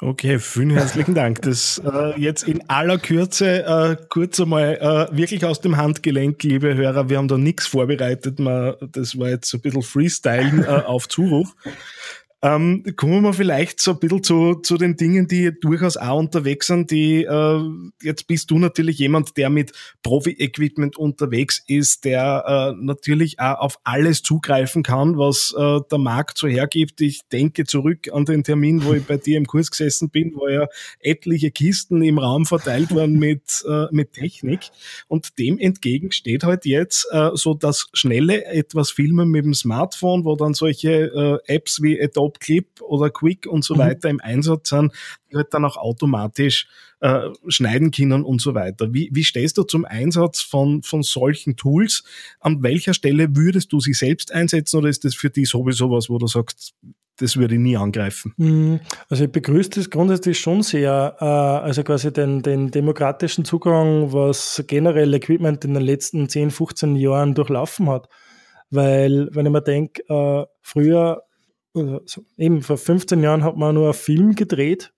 Okay, 0.03 0.39
vielen 0.39 0.71
herzlichen 0.71 1.13
Dank. 1.13 1.43
Das 1.43 1.79
äh, 1.85 2.19
jetzt 2.19 2.47
in 2.47 2.67
aller 2.67 2.97
Kürze 2.97 3.63
äh, 3.63 3.95
kurz 4.09 4.39
einmal 4.39 4.77
äh, 4.77 5.15
wirklich 5.15 5.45
aus 5.45 5.61
dem 5.61 5.77
Handgelenk, 5.77 6.41
liebe 6.41 6.73
Hörer. 6.73 7.11
Wir 7.11 7.19
haben 7.19 7.27
da 7.27 7.37
nichts 7.37 7.67
vorbereitet. 7.67 8.39
Man, 8.39 8.73
das 8.81 9.19
war 9.19 9.29
jetzt 9.29 9.47
so 9.47 9.59
ein 9.59 9.61
bisschen 9.61 9.83
Freestylen 9.83 10.63
äh, 10.63 10.81
auf 10.87 11.07
Zuruf. 11.07 11.53
Ähm, 12.43 12.83
kommen 12.95 13.21
wir 13.21 13.33
vielleicht 13.33 13.79
so 13.79 13.91
ein 13.91 13.99
bisschen 13.99 14.23
zu, 14.23 14.55
zu 14.55 14.77
den 14.77 14.95
Dingen, 14.95 15.27
die 15.27 15.51
durchaus 15.59 15.95
auch 15.95 16.17
unterwegs 16.17 16.67
sind. 16.67 16.89
Die, 16.89 17.23
äh, 17.23 17.61
jetzt 18.01 18.25
bist 18.25 18.49
du 18.49 18.57
natürlich 18.57 18.97
jemand, 18.97 19.37
der 19.37 19.51
mit 19.51 19.73
Profi-Equipment 20.01 20.97
unterwegs 20.97 21.63
ist, 21.67 22.03
der 22.03 22.73
äh, 22.75 22.83
natürlich 22.83 23.39
auch 23.39 23.59
auf 23.59 23.79
alles 23.83 24.23
zugreifen 24.23 24.81
kann, 24.81 25.19
was 25.19 25.53
äh, 25.55 25.79
der 25.91 25.99
Markt 25.99 26.39
so 26.39 26.47
hergibt. 26.47 26.99
Ich 27.01 27.21
denke 27.31 27.65
zurück 27.65 28.11
an 28.11 28.25
den 28.25 28.43
Termin, 28.43 28.83
wo 28.85 28.93
ich 28.93 29.03
bei 29.03 29.17
dir 29.17 29.37
im 29.37 29.45
Kurs 29.45 29.69
gesessen 29.69 30.09
bin, 30.09 30.33
wo 30.33 30.47
ja 30.47 30.65
etliche 30.99 31.51
Kisten 31.51 32.01
im 32.01 32.17
Raum 32.17 32.47
verteilt 32.47 32.95
waren 32.95 33.19
mit, 33.19 33.63
äh, 33.69 33.85
mit 33.91 34.13
Technik. 34.13 34.61
Und 35.07 35.37
dem 35.37 35.59
entgegen 35.59 36.11
steht 36.11 36.43
halt 36.43 36.65
jetzt 36.65 37.07
äh, 37.11 37.29
so 37.35 37.53
das 37.53 37.87
schnelle 37.93 38.45
etwas 38.45 38.89
Filmen 38.89 39.29
mit 39.29 39.45
dem 39.45 39.53
Smartphone, 39.53 40.25
wo 40.25 40.35
dann 40.35 40.55
solche 40.55 40.91
äh, 40.91 41.53
Apps 41.53 41.83
wie 41.83 42.01
Adobe 42.01 42.30
Stop, 42.31 42.39
Clip 42.39 42.81
oder 42.81 43.09
Quick 43.09 43.47
und 43.47 43.63
so 43.63 43.75
mhm. 43.75 43.79
weiter 43.79 44.09
im 44.09 44.19
Einsatz 44.21 44.69
sind, 44.69 44.93
die 45.31 45.37
halt 45.37 45.53
dann 45.53 45.65
auch 45.65 45.77
automatisch 45.77 46.67
äh, 47.01 47.29
schneiden 47.47 47.91
können 47.91 48.23
und 48.23 48.41
so 48.41 48.53
weiter. 48.53 48.93
Wie, 48.93 49.09
wie 49.11 49.23
stehst 49.23 49.57
du 49.57 49.63
zum 49.63 49.85
Einsatz 49.85 50.41
von, 50.41 50.83
von 50.83 51.03
solchen 51.03 51.55
Tools? 51.55 52.03
An 52.39 52.63
welcher 52.63 52.93
Stelle 52.93 53.35
würdest 53.35 53.71
du 53.71 53.79
sie 53.79 53.93
selbst 53.93 54.31
einsetzen 54.31 54.77
oder 54.77 54.89
ist 54.89 55.03
das 55.05 55.15
für 55.15 55.29
dich 55.29 55.49
sowieso 55.49 55.91
was, 55.91 56.09
wo 56.09 56.17
du 56.17 56.27
sagst, 56.27 56.73
das 57.17 57.37
würde 57.37 57.55
ich 57.55 57.61
nie 57.61 57.77
angreifen. 57.77 58.33
Mhm. 58.37 58.79
Also 59.09 59.25
ich 59.25 59.31
begrüße 59.31 59.69
das 59.71 59.89
grundsätzlich 59.89 60.39
schon 60.39 60.63
sehr, 60.63 61.17
äh, 61.19 61.25
also 61.25 61.83
quasi 61.83 62.11
den, 62.11 62.41
den 62.41 62.71
demokratischen 62.71 63.45
Zugang, 63.45 64.11
was 64.11 64.63
generell 64.67 65.13
Equipment 65.13 65.63
in 65.65 65.75
den 65.75 65.83
letzten 65.83 66.29
10, 66.29 66.49
15 66.49 66.95
Jahren 66.95 67.35
durchlaufen 67.35 67.89
hat. 67.89 68.07
Weil, 68.71 69.27
wenn 69.33 69.45
ich 69.45 69.51
mir 69.51 69.61
denke, 69.61 70.01
äh, 70.07 70.45
früher 70.61 71.23
also 71.73 72.23
eben 72.37 72.61
vor 72.61 72.77
15 72.77 73.21
Jahren 73.23 73.43
hat 73.43 73.57
man 73.57 73.75
nur 73.75 73.85
einen 73.85 73.93
Film 73.93 74.35
gedreht 74.35 74.93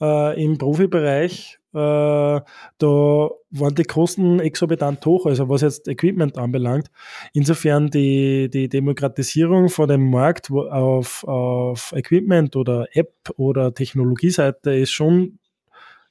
äh, 0.00 0.42
im 0.42 0.58
Profibereich. 0.58 1.58
Äh, 1.72 1.76
da 1.76 3.30
waren 3.52 3.74
die 3.76 3.84
Kosten 3.84 4.40
exorbitant 4.40 5.04
hoch, 5.06 5.26
also 5.26 5.48
was 5.48 5.60
jetzt 5.60 5.86
Equipment 5.86 6.36
anbelangt. 6.36 6.90
Insofern 7.32 7.90
die, 7.90 8.50
die 8.50 8.68
Demokratisierung 8.68 9.68
von 9.68 9.88
dem 9.88 10.10
Markt 10.10 10.50
auf, 10.50 11.22
auf 11.24 11.92
Equipment 11.94 12.56
oder 12.56 12.88
App 12.92 13.14
oder 13.36 13.72
Technologieseite 13.72 14.74
ist 14.74 14.90
schon 14.90 15.38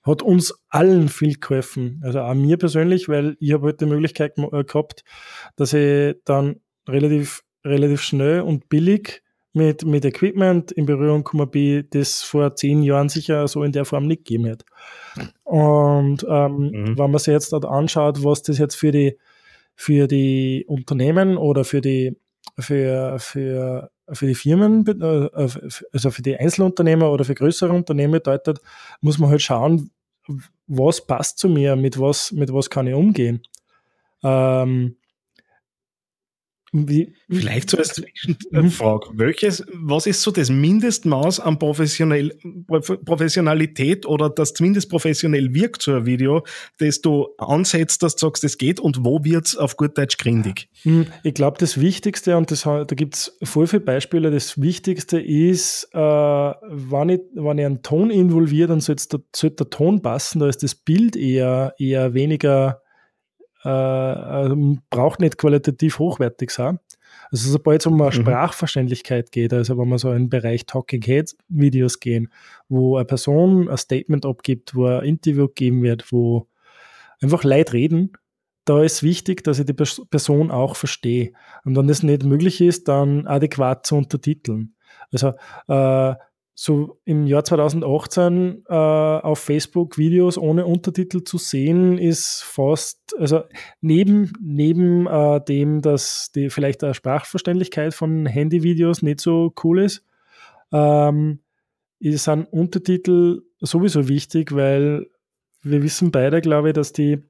hat 0.02 0.22
uns 0.22 0.54
allen 0.70 1.10
viel 1.10 1.36
geholfen. 1.36 2.02
Also 2.04 2.22
auch 2.22 2.34
mir 2.34 2.58
persönlich, 2.58 3.10
weil 3.10 3.36
ich 3.40 3.52
habe 3.52 3.68
halt 3.68 3.82
die 3.82 3.86
Möglichkeit 3.86 4.38
äh, 4.38 4.64
gehabt, 4.64 5.04
dass 5.58 5.74
ich 5.74 6.16
dann 6.24 6.62
relativ, 6.88 7.44
relativ 7.66 8.02
schnell 8.02 8.42
und 8.42 8.70
billig 8.70 9.24
mit, 9.54 9.86
mit 9.86 10.06
Equipment 10.06 10.72
in 10.72 10.86
Berührung 10.86 11.24
gekommen 11.24 11.50
bin, 11.50 11.88
das 11.92 12.22
vor 12.22 12.56
zehn 12.56 12.84
Jahren 12.84 13.10
sicher 13.10 13.48
so 13.48 13.64
in 13.64 13.72
der 13.72 13.86
Form 13.86 14.08
nicht 14.08 14.26
gegeben 14.26 14.46
hätte. 14.46 14.66
Und 15.44 16.26
ähm, 16.30 16.72
mhm. 16.72 16.98
wenn 16.98 17.12
man 17.12 17.20
sich 17.20 17.32
jetzt 17.32 17.52
dort 17.52 17.66
anschaut, 17.66 18.24
was 18.24 18.44
das 18.44 18.60
jetzt 18.60 18.76
für 18.76 18.92
die, 18.92 19.18
für 19.76 20.08
die 20.08 20.66
Unternehmen 20.68 21.38
oder 21.38 21.64
für 21.64 21.82
die, 21.82 22.16
für, 22.60 23.18
für, 23.20 23.90
für 24.12 24.28
die 24.28 24.36
Firmen, 24.36 24.86
äh, 24.86 25.30
also 25.34 26.12
für 26.12 26.22
die 26.22 26.38
Einzelunternehmer 26.38 27.12
oder 27.12 27.26
für 27.26 27.36
größere 27.36 27.74
Unternehmen 27.74 28.14
bedeutet, 28.14 28.60
muss 29.02 29.18
man 29.18 29.32
halt 29.32 29.42
schauen, 29.42 29.90
was 30.68 31.06
passt 31.06 31.40
zu 31.40 31.50
mir, 31.50 31.76
mit 31.76 32.00
was, 32.00 32.32
mit 32.32 32.54
was 32.54 32.70
kann 32.70 32.86
ich 32.86 32.94
umgehen. 32.94 33.42
Ähm, 34.24 34.98
wie, 36.72 37.14
Vielleicht 37.30 37.70
so 37.70 37.78
als 37.78 37.90
Zwischenfrage. 37.90 39.12
Mhm. 39.12 39.20
Welches, 39.20 39.66
was 39.74 40.06
ist 40.08 40.22
so 40.22 40.32
das 40.32 40.50
Mindestmaß 40.50 41.40
an 41.40 41.58
Professionell, 41.58 42.38
Professionalität 42.68 44.06
oder 44.06 44.30
das 44.30 44.54
zumindest 44.54 44.90
professionell 44.90 45.54
wirkt 45.54 45.82
so 45.82 45.96
ein 45.96 46.06
Video, 46.06 46.44
das 46.78 47.02
du 47.02 47.30
ansetzt, 47.38 48.04
dass 48.04 48.16
du 48.16 48.28
sagst, 48.28 48.44
es 48.44 48.58
geht 48.58 48.80
und 48.80 49.04
wo 49.04 49.24
wird 49.24 49.48
es 49.48 49.58
auf 49.58 49.78
gut 49.78 49.98
Deutsch 49.98 50.18
grindig? 50.18 50.70
Hm, 50.84 51.08
ich 51.24 51.34
glaube, 51.34 51.58
das 51.60 51.80
Wichtigste, 51.80 52.38
und 52.38 52.52
das, 52.52 52.64
da 52.64 52.84
gibt 52.86 53.16
es 53.16 53.38
voll 53.44 53.68
viele 53.68 53.82
Beispiele, 53.82 54.32
das 54.32 54.62
Wichtigste 54.62 55.20
ist, 55.20 55.90
äh, 55.94 56.00
wenn, 56.00 57.10
ich, 57.10 57.22
wenn 57.34 57.58
ich 57.58 57.66
einen 57.66 57.82
Ton 57.82 58.10
involviere, 58.10 58.70
dann 58.70 58.82
sollte 58.82 59.08
der, 59.10 59.20
sollte 59.36 59.56
der 59.58 59.70
Ton 59.70 60.02
passen, 60.02 60.40
da 60.40 60.48
ist 60.48 60.64
das 60.64 60.76
Bild 60.76 61.16
eher, 61.16 61.74
eher 61.78 62.14
weniger 62.14 62.82
äh, 63.64 64.46
ähm, 64.46 64.82
braucht 64.90 65.20
nicht 65.20 65.38
qualitativ 65.38 66.00
hochwertig 66.00 66.52
sein. 66.52 66.80
Also 67.32 67.52
sobald 67.52 67.82
es 67.82 67.88
um 67.88 68.02
eine 68.02 68.06
mhm. 68.06 68.22
Sprachverständlichkeit 68.22 69.32
geht, 69.32 69.54
also 69.54 69.78
wenn 69.78 69.90
wir 69.90 70.00
so 70.00 70.12
in 70.12 70.24
den 70.24 70.30
Bereich 70.30 70.66
Talking 70.66 71.02
Heads 71.02 71.38
Videos 71.48 72.00
gehen, 72.00 72.32
wo 72.68 72.98
eine 72.98 73.06
Person 73.06 73.70
ein 73.70 73.78
Statement 73.78 74.26
abgibt, 74.26 74.76
wo 74.76 74.86
ein 74.86 75.04
Interview 75.04 75.48
geben 75.48 75.84
wird, 75.84 76.12
wo 76.12 76.48
einfach 77.22 77.44
Leute 77.44 77.74
reden, 77.74 78.14
da 78.66 78.84
ist 78.84 79.04
wichtig, 79.04 79.44
dass 79.44 79.60
ich 79.60 79.66
die 79.66 79.74
Person 79.74 80.52
auch 80.52 80.76
verstehe. 80.76 81.34
Und 81.66 81.76
wenn 81.76 81.88
das 81.88 82.04
nicht 82.04 82.24
möglich 82.24 82.62
ist, 82.62 82.88
dann 82.88 83.26
adäquat 83.26 83.86
zu 83.86 83.96
untertiteln. 83.96 84.76
Also 85.12 85.34
äh, 85.68 86.16
so 86.62 87.00
im 87.06 87.26
Jahr 87.26 87.46
2018 87.46 88.66
äh, 88.68 88.74
auf 88.74 89.40
Facebook 89.40 89.98
Videos 89.98 90.38
ohne 90.38 90.66
Untertitel 90.66 91.24
zu 91.24 91.38
sehen, 91.38 91.98
ist 91.98 92.44
fast, 92.44 93.00
also 93.18 93.44
neben, 93.80 94.34
neben 94.42 95.08
äh, 95.08 95.40
dem, 95.40 95.82
dass 95.82 96.34
die 96.36 96.50
vielleicht 96.50 96.84
eine 96.84 96.94
Sprachverständlichkeit 96.94 97.94
von 97.94 98.26
Handyvideos 98.26 99.02
nicht 99.04 99.22
so 99.22 99.54
cool 99.64 99.80
ist, 99.84 100.04
ähm, 100.74 101.40
sind 102.02 102.52
Untertitel 102.52 103.42
sowieso 103.62 104.10
wichtig, 104.10 104.54
weil 104.54 105.08
wir 105.62 105.82
wissen 105.82 106.12
beide, 106.12 106.42
glaube 106.42 106.70
ich, 106.70 106.74
dass 106.74 106.92
die, 106.92 107.24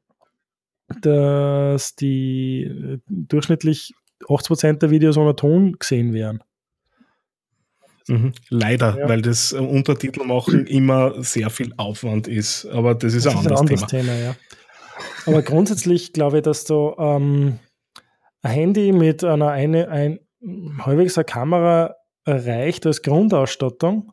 dass 1.02 1.96
die 1.96 2.63
äh, 2.63 2.98
durchschnittlich 3.08 3.94
80% 4.22 4.80
der 4.80 4.89
Videos 4.89 5.18
ohne 5.18 5.36
Ton 5.36 5.74
gesehen 5.74 6.13
werden. 6.13 6.42
Mhm. 8.10 8.34
Leider, 8.50 8.98
ja. 8.98 9.08
weil 9.08 9.22
das 9.22 9.54
äh, 9.54 9.58
Untertitel 9.58 10.24
machen 10.26 10.65
immer 10.65 11.22
sehr 11.24 11.50
viel 11.50 11.74
Aufwand 11.78 12.28
ist. 12.28 12.65
Aber 12.65 12.95
das 12.95 13.13
ist, 13.13 13.26
das 13.26 13.36
ein, 13.36 13.39
ist 13.39 13.45
anderes 13.45 13.62
ein 13.62 13.67
anderes 13.67 13.88
Thema. 13.88 14.04
Thema 14.04 14.19
ja. 14.19 14.36
Aber 15.26 15.41
grundsätzlich 15.43 16.12
glaube 16.13 16.38
ich, 16.38 16.43
dass 16.43 16.65
du 16.65 16.95
ähm, 16.98 17.60
ein 18.41 18.52
Handy 18.52 18.91
mit 18.91 19.24
einer 19.24 19.50
eine, 19.50 19.89
ein, 19.89 20.19
halbwegs 20.80 21.17
eine 21.17 21.26
Kamera 21.26 21.95
reicht 22.26 22.86
als 22.86 23.02
Grundausstattung 23.02 24.12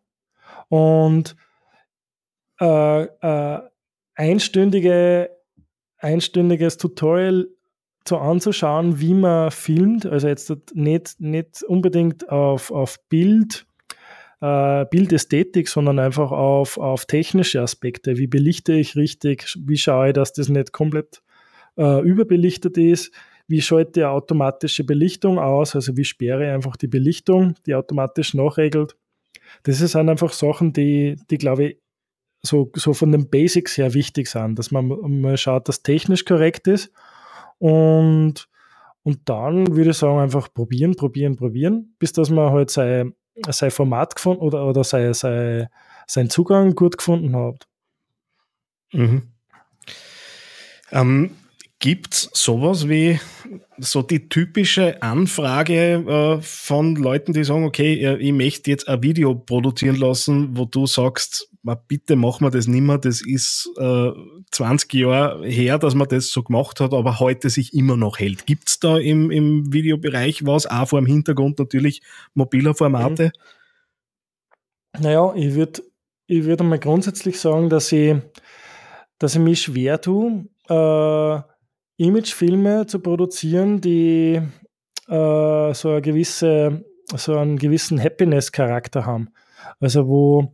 und 0.69 1.37
äh, 2.61 3.03
äh, 3.03 3.61
einstündige, 4.15 5.31
einstündiges 5.99 6.77
Tutorial 6.77 7.49
zu 8.05 8.19
anzuschauen, 8.19 9.01
wie 9.01 9.15
man 9.15 9.51
filmt, 9.51 10.07
also 10.07 10.29
jetzt 10.29 10.53
nicht, 10.75 11.21
nicht 11.21 11.63
unbedingt 11.65 12.29
auf, 12.29 12.71
auf 12.71 12.99
Bild 13.09 13.66
äh, 14.41 14.85
Bildästhetik, 14.91 15.69
sondern 15.69 15.99
einfach 15.99 16.31
auf, 16.31 16.79
auf 16.79 17.07
technische 17.07 17.61
Aspekte. 17.63 18.19
Wie 18.19 18.27
belichte 18.27 18.73
ich 18.75 18.97
richtig? 18.97 19.57
Wie 19.59 19.77
schaue 19.77 20.09
ich, 20.09 20.13
dass 20.15 20.33
das 20.33 20.49
nicht 20.49 20.73
komplett 20.73 21.23
äh, 21.77 22.01
überbelichtet 22.03 22.77
ist? 22.79 23.13
Wie 23.49 23.63
schalte 23.63 23.93
die 23.93 24.05
automatische 24.05 24.85
Belichtung 24.85 25.39
aus? 25.39 25.75
Also 25.75 25.97
wie 25.97 26.05
sperre 26.05 26.45
ich 26.45 26.51
einfach 26.51 26.77
die 26.77 26.89
Belichtung, 26.89 27.55
die 27.65 27.75
automatisch 27.75 28.35
nachregelt? 28.35 28.97
Das 29.63 29.79
sind 29.79 30.09
einfach 30.09 30.33
Sachen, 30.33 30.73
die, 30.73 31.17
die 31.31 31.39
glaube 31.39 31.65
ich, 31.65 31.79
so, 32.43 32.71
so 32.75 32.93
von 32.93 33.13
den 33.13 33.29
Basics 33.29 33.77
her 33.77 33.95
wichtig 33.95 34.29
sind, 34.29 34.59
dass 34.59 34.71
man 34.71 34.89
mal 34.89 35.37
schaut, 35.37 35.69
dass 35.69 35.83
technisch 35.83 36.25
korrekt 36.25 36.67
ist. 36.69 36.93
Und, 37.59 38.49
und 39.03 39.29
dann 39.29 39.75
würde 39.77 39.91
ich 39.91 39.97
sagen, 39.97 40.19
einfach 40.19 40.53
probieren, 40.53 40.95
probieren, 40.95 41.37
probieren, 41.37 41.95
bis 41.99 42.13
dass 42.13 42.31
man 42.31 42.53
halt 42.53 42.71
sein, 42.71 43.15
sein 43.51 43.71
Format 43.71 44.15
gefunden 44.17 44.43
oder, 44.43 44.67
oder 44.67 44.85
sein, 44.85 45.15
sein, 45.15 45.69
sein 46.07 46.31
Zugang 46.31 46.75
gut 46.75 46.99
gefunden 46.99 47.37
hat. 47.37 47.67
Mhm. 48.93 49.33
Ähm, 50.93 51.37
Gibt 51.79 52.15
es 52.15 52.31
sowas 52.33 52.89
wie 52.89 53.21
so 53.79 54.01
die 54.01 54.31
typische 54.31 55.03
Anfrage 55.03 56.39
äh, 56.39 56.43
von 56.43 56.97
Leuten, 56.97 57.35
die 57.35 57.45
sagen, 57.45 57.65
okay, 57.65 58.17
ich 58.17 58.33
möchte 58.33 58.71
jetzt 58.71 58.89
ein 58.89 59.03
Video 59.03 59.35
produzieren 59.35 59.97
lassen, 59.97 60.57
wo 60.57 60.65
du 60.65 60.87
sagst, 60.87 61.51
bitte 61.89 62.17
machen 62.17 62.47
wir 62.47 62.51
das 62.51 62.67
nicht 62.67 62.81
mehr, 62.81 62.97
das 62.97 63.21
ist 63.21 63.71
äh, 63.79 64.11
20 64.53 64.95
Jahre 64.95 65.47
her, 65.47 65.79
dass 65.79 65.95
man 65.95 66.09
das 66.09 66.31
so 66.31 66.43
gemacht 66.43 66.81
hat, 66.81 66.95
aber 66.95 67.21
heute 67.21 67.51
sich 67.51 67.75
immer 67.75 67.97
noch 67.97 68.19
hält. 68.19 68.47
Gibt 68.47 68.69
es 68.69 68.79
da 68.79 68.97
im, 68.97 69.31
im 69.31 69.71
Videobereich 69.73 70.47
was, 70.47 70.67
auch 70.67 70.89
vor 70.89 71.01
dem 71.01 71.07
Hintergrund 71.07 71.59
natürlich 71.59 72.01
mobiler 72.33 72.75
Formate? 72.75 73.33
Mhm. 74.95 75.03
Naja, 75.03 75.35
ich 75.35 75.55
würde 75.55 75.83
ich 76.27 76.45
würde 76.45 76.65
mal 76.65 76.79
grundsätzlich 76.79 77.39
sagen, 77.39 77.69
dass 77.69 77.93
ich, 77.93 78.17
dass 79.19 79.35
ich 79.35 79.41
mich 79.41 79.63
schwer 79.63 80.01
tue, 80.01 80.47
äh, 80.69 81.41
Imagefilme 81.99 82.87
zu 82.87 83.01
produzieren, 83.01 83.81
die 83.81 84.41
äh, 85.09 85.75
so 85.75 85.91
eine 85.91 86.03
gewisse, 86.03 86.85
so 87.15 87.37
einen 87.37 87.59
gewissen 87.59 88.03
Happiness-Charakter 88.03 89.07
haben. 89.07 89.31
Also 89.81 90.07
wo 90.07 90.53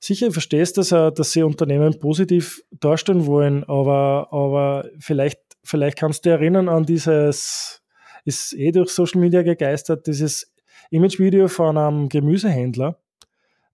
sicher 0.00 0.30
verstehst 0.30 0.78
dass, 0.78 0.90
dass 0.90 1.32
sie 1.32 1.42
Unternehmen 1.42 1.98
positiv 1.98 2.62
darstellen 2.70 3.26
wollen, 3.26 3.64
aber, 3.64 4.28
aber 4.30 4.88
vielleicht, 5.00 5.40
vielleicht 5.64 5.98
kannst 5.98 6.24
du 6.24 6.30
dich 6.30 6.38
erinnern 6.38 6.68
an 6.68 6.84
dieses, 6.84 7.82
ist 8.24 8.52
eh 8.54 8.70
durch 8.70 8.90
Social 8.90 9.20
Media 9.20 9.42
gegeistert, 9.42 10.06
dieses 10.06 10.52
Image-Video 10.90 11.48
von 11.48 11.76
einem 11.76 12.08
Gemüsehändler, 12.08 12.98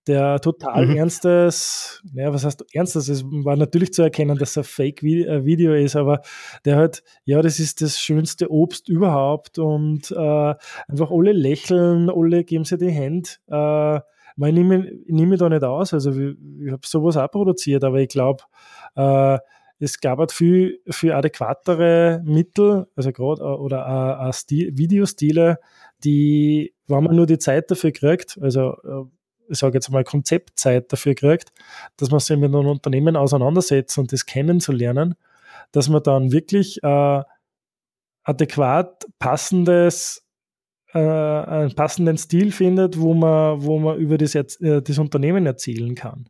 der 0.07 0.39
total 0.39 0.87
mhm. 0.87 0.95
ernstes, 0.97 2.01
naja, 2.13 2.33
was 2.33 2.45
heißt 2.45 2.65
ernstes? 2.73 3.09
Es 3.09 3.23
war 3.25 3.55
natürlich 3.55 3.93
zu 3.93 4.03
erkennen, 4.03 4.37
dass 4.37 4.55
er 4.55 4.63
Fake-Video 4.63 5.73
äh, 5.73 5.83
ist, 5.83 5.95
aber 5.95 6.21
der 6.63 6.77
hat, 6.77 7.03
ja, 7.23 7.41
das 7.41 7.59
ist 7.59 7.81
das 7.81 7.99
schönste 7.99 8.51
Obst 8.51 8.87
überhaupt 8.87 9.57
und 9.57 10.11
äh, 10.11 10.55
einfach 10.87 11.11
alle 11.11 11.31
lächeln, 11.31 12.09
alle 12.09 12.43
geben 12.43 12.65
sich 12.65 12.79
die 12.79 12.91
Hände. 12.91 13.29
Äh, 13.47 13.97
ich 14.37 14.53
nehme, 14.53 14.87
ich 14.89 15.13
nehme 15.13 15.37
da 15.37 15.49
nicht 15.49 15.63
aus, 15.63 15.93
also 15.93 16.11
ich, 16.11 16.35
ich 16.59 16.71
habe 16.71 16.85
sowas 16.85 17.17
auch 17.17 17.31
produziert, 17.31 17.83
aber 17.83 17.99
ich 17.99 18.09
glaube, 18.09 18.43
äh, 18.95 19.39
es 19.79 19.99
gab 19.99 20.19
halt 20.19 20.31
viel, 20.31 20.79
viel 20.89 21.11
adäquatere 21.11 22.21
Mittel, 22.23 22.87
also 22.95 23.11
gerade 23.11 23.41
äh, 23.41 23.45
oder 23.45 24.29
Stil, 24.33 24.77
Videostile, 24.77 25.59
die, 26.03 26.73
wenn 26.87 27.03
man 27.03 27.15
nur 27.15 27.25
die 27.25 27.39
Zeit 27.39 27.71
dafür 27.71 27.91
kriegt, 27.91 28.37
also 28.41 28.73
äh, 28.83 29.05
ich 29.49 29.57
sage 29.57 29.75
jetzt 29.75 29.89
mal 29.89 30.03
Konzeptzeit 30.03 30.91
dafür 30.91 31.15
kriegt, 31.15 31.51
dass 31.97 32.11
man 32.11 32.19
sich 32.19 32.37
mit 32.37 32.53
einem 32.53 32.67
Unternehmen 32.67 33.15
auseinandersetzt 33.15 33.97
und 33.97 34.11
das 34.11 34.25
kennenzulernen, 34.25 35.15
dass 35.71 35.89
man 35.89 36.03
dann 36.03 36.31
wirklich 36.31 36.81
äh, 36.83 37.23
adäquat 38.23 39.05
passendes 39.19 40.25
äh, 40.93 40.99
einen 40.99 41.75
passenden 41.75 42.17
Stil 42.17 42.51
findet, 42.51 42.99
wo 42.99 43.13
man, 43.13 43.63
wo 43.63 43.79
man 43.79 43.97
über 43.97 44.17
das, 44.17 44.35
äh, 44.35 44.81
das 44.81 44.97
Unternehmen 44.97 45.45
erzählen 45.45 45.93
kann. 45.93 46.29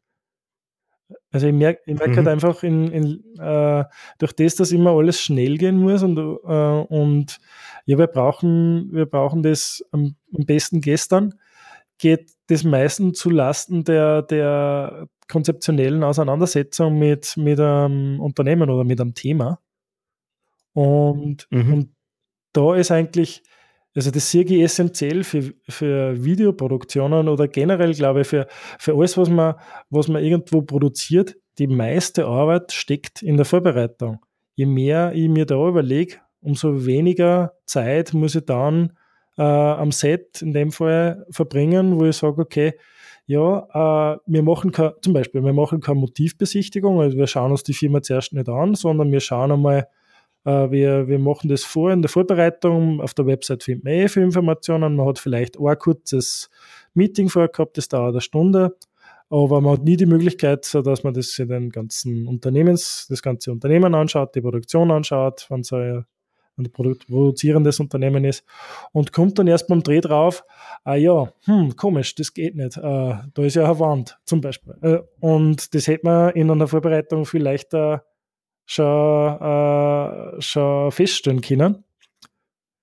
Also 1.32 1.48
ich 1.48 1.54
merke 1.54 1.82
ich 1.86 1.94
merk 2.00 2.08
halt 2.08 2.12
mhm. 2.12 2.18
halt 2.18 2.28
einfach 2.30 2.64
in, 2.64 2.92
in, 2.92 3.40
äh, 3.40 3.84
durch 4.18 4.34
das, 4.34 4.56
dass 4.56 4.72
immer 4.72 4.92
alles 4.92 5.22
schnell 5.22 5.58
gehen 5.58 5.78
muss 5.78 6.02
und, 6.02 6.18
äh, 6.18 6.22
und 6.22 7.38
ja, 7.86 7.98
wir 7.98 8.08
brauchen, 8.08 8.90
wir 8.92 9.06
brauchen 9.06 9.44
das 9.44 9.84
am, 9.92 10.16
am, 10.34 10.46
besten 10.46 10.82
gestern, 10.82 11.36
geht 11.98 12.32
das 12.48 12.64
meistens 12.64 13.20
zu 13.20 13.30
Lasten 13.30 13.84
der, 13.84 14.22
der 14.22 15.08
konzeptionellen 15.28 16.04
Auseinandersetzung 16.04 17.00
mit, 17.00 17.36
mit 17.38 17.60
einem 17.60 18.20
Unternehmen 18.20 18.70
oder 18.70 18.84
mit 18.84 19.02
einem 19.02 19.14
Thema. 19.14 19.60
Und, 20.74 21.48
mhm. 21.50 21.74
und 21.74 21.96
da 22.54 22.76
ist 22.76 22.92
eigentlich, 22.92 23.42
also 23.96 24.12
das 24.12 24.30
sehe 24.30 24.44
ich 24.44 24.62
essentiell 24.62 25.24
für, 25.24 25.54
für 25.68 26.24
Videoproduktionen 26.24 27.28
oder 27.28 27.48
generell, 27.48 27.94
glaube 27.94 28.22
ich, 28.22 28.28
für, 28.28 28.48
für 28.78 28.94
alles, 28.96 29.18
was 29.18 29.30
man, 29.30 29.56
was 29.90 30.08
man 30.08 30.24
irgendwo 30.24 30.62
produziert. 30.62 31.36
Die 31.58 31.68
meiste 31.68 32.26
Arbeit 32.26 32.74
steckt 32.74 33.22
in 33.22 33.38
der 33.38 33.46
Vorbereitung. 33.46 34.20
Je 34.56 34.66
mehr 34.66 35.14
ich 35.14 35.30
mir 35.30 35.46
da 35.46 35.68
überlege, 35.68 36.18
umso 36.42 36.86
weniger 36.86 37.54
Zeit 37.66 38.14
muss 38.14 38.36
ich 38.36 38.46
dann 38.46 38.94
äh, 39.38 39.42
am 39.42 39.92
Set 39.92 40.42
in 40.42 40.54
dem 40.54 40.72
Fall 40.72 41.26
verbringen, 41.30 42.00
wo 42.00 42.06
ich 42.06 42.18
sage, 42.18 42.42
okay, 42.42 42.74
ja, 43.28 44.14
äh, 44.14 44.20
wir 44.26 44.44
machen 44.44 44.72
kein, 44.72 44.92
zum 45.02 45.14
Beispiel, 45.14 45.44
wir 45.44 45.54
machen 45.54 45.82
keine 45.82 46.00
Motivbesichtigung, 46.00 47.02
also 47.02 47.18
wir 47.18 47.28
schauen 47.28 47.52
uns 47.52 47.64
die 47.64 47.74
Firma 47.74 48.02
zuerst 48.02 48.34
nicht 48.34 48.50
an, 48.50 48.76
sondern 48.76 49.12
wir 49.12 49.20
schauen 49.20 49.52
einmal, 49.52 49.88
äh, 50.46 50.70
wir, 50.72 51.08
wir 51.08 51.20
machen 51.20 51.50
das 51.50 51.64
vor 51.64 51.92
in 51.92 52.02
der 52.02 52.10
Vorbereitung. 52.10 53.02
Auf 53.02 53.14
der 53.14 53.26
Website 53.26 53.64
findet 53.64 53.84
man 53.84 53.94
eh 53.94 54.08
viele 54.08 54.28
Informationen. 54.28 54.96
Man 54.96 55.08
hat 55.08 55.20
vielleicht 55.20 55.60
ein 55.60 55.78
kurzes 55.78 56.50
Meeting 56.94 57.30
vorher 57.30 57.50
gehabt, 57.50 57.78
das 57.78 57.90
dauert 57.90 58.14
eine 58.14 58.22
Stunde. 58.22 58.76
Aber 59.30 59.60
man 59.60 59.74
hat 59.74 59.84
nie 59.84 59.98
die 59.98 60.06
Möglichkeit, 60.06 60.72
dass 60.72 61.04
man 61.04 61.14
das 61.16 61.38
in 61.40 61.48
den 61.48 61.72
ganzen 61.72 62.28
Unternehmens, 62.28 63.08
das 63.10 63.24
ganze 63.24 63.52
Unternehmen 63.52 63.96
anschaut, 63.96 64.36
die 64.36 64.42
Produktion 64.42 64.92
anschaut, 64.92 65.48
wenn 65.50 65.62
es 65.62 65.74
ein, 65.74 66.06
ein 66.58 66.72
produzierendes 66.72 67.80
Unternehmen 67.80 68.24
ist 68.26 68.46
und 68.92 69.12
kommt 69.12 69.38
dann 69.40 69.48
erst 69.48 69.68
beim 69.68 69.84
Dreh 69.84 70.02
drauf, 70.02 70.44
ah 70.84 70.96
ja, 70.96 71.32
hm, 71.46 71.76
komisch, 71.76 72.16
das 72.16 72.34
geht 72.34 72.56
nicht. 72.56 72.78
Äh, 72.78 72.82
da 72.82 73.44
ist 73.44 73.56
ja 73.56 73.66
eine 73.66 73.80
Wand 73.80 74.18
zum 74.26 74.42
Beispiel. 74.42 74.76
Äh, 74.82 75.00
und 75.20 75.74
das 75.74 75.88
hätte 75.88 76.06
man 76.06 76.32
in 76.32 76.50
einer 76.50 76.68
Vorbereitung 76.68 77.26
viel 77.26 77.44
leichter 77.44 78.06
schon, 78.66 79.42
äh, 79.42 80.42
schon 80.42 80.92
feststellen 80.92 81.42
können. 81.42 81.84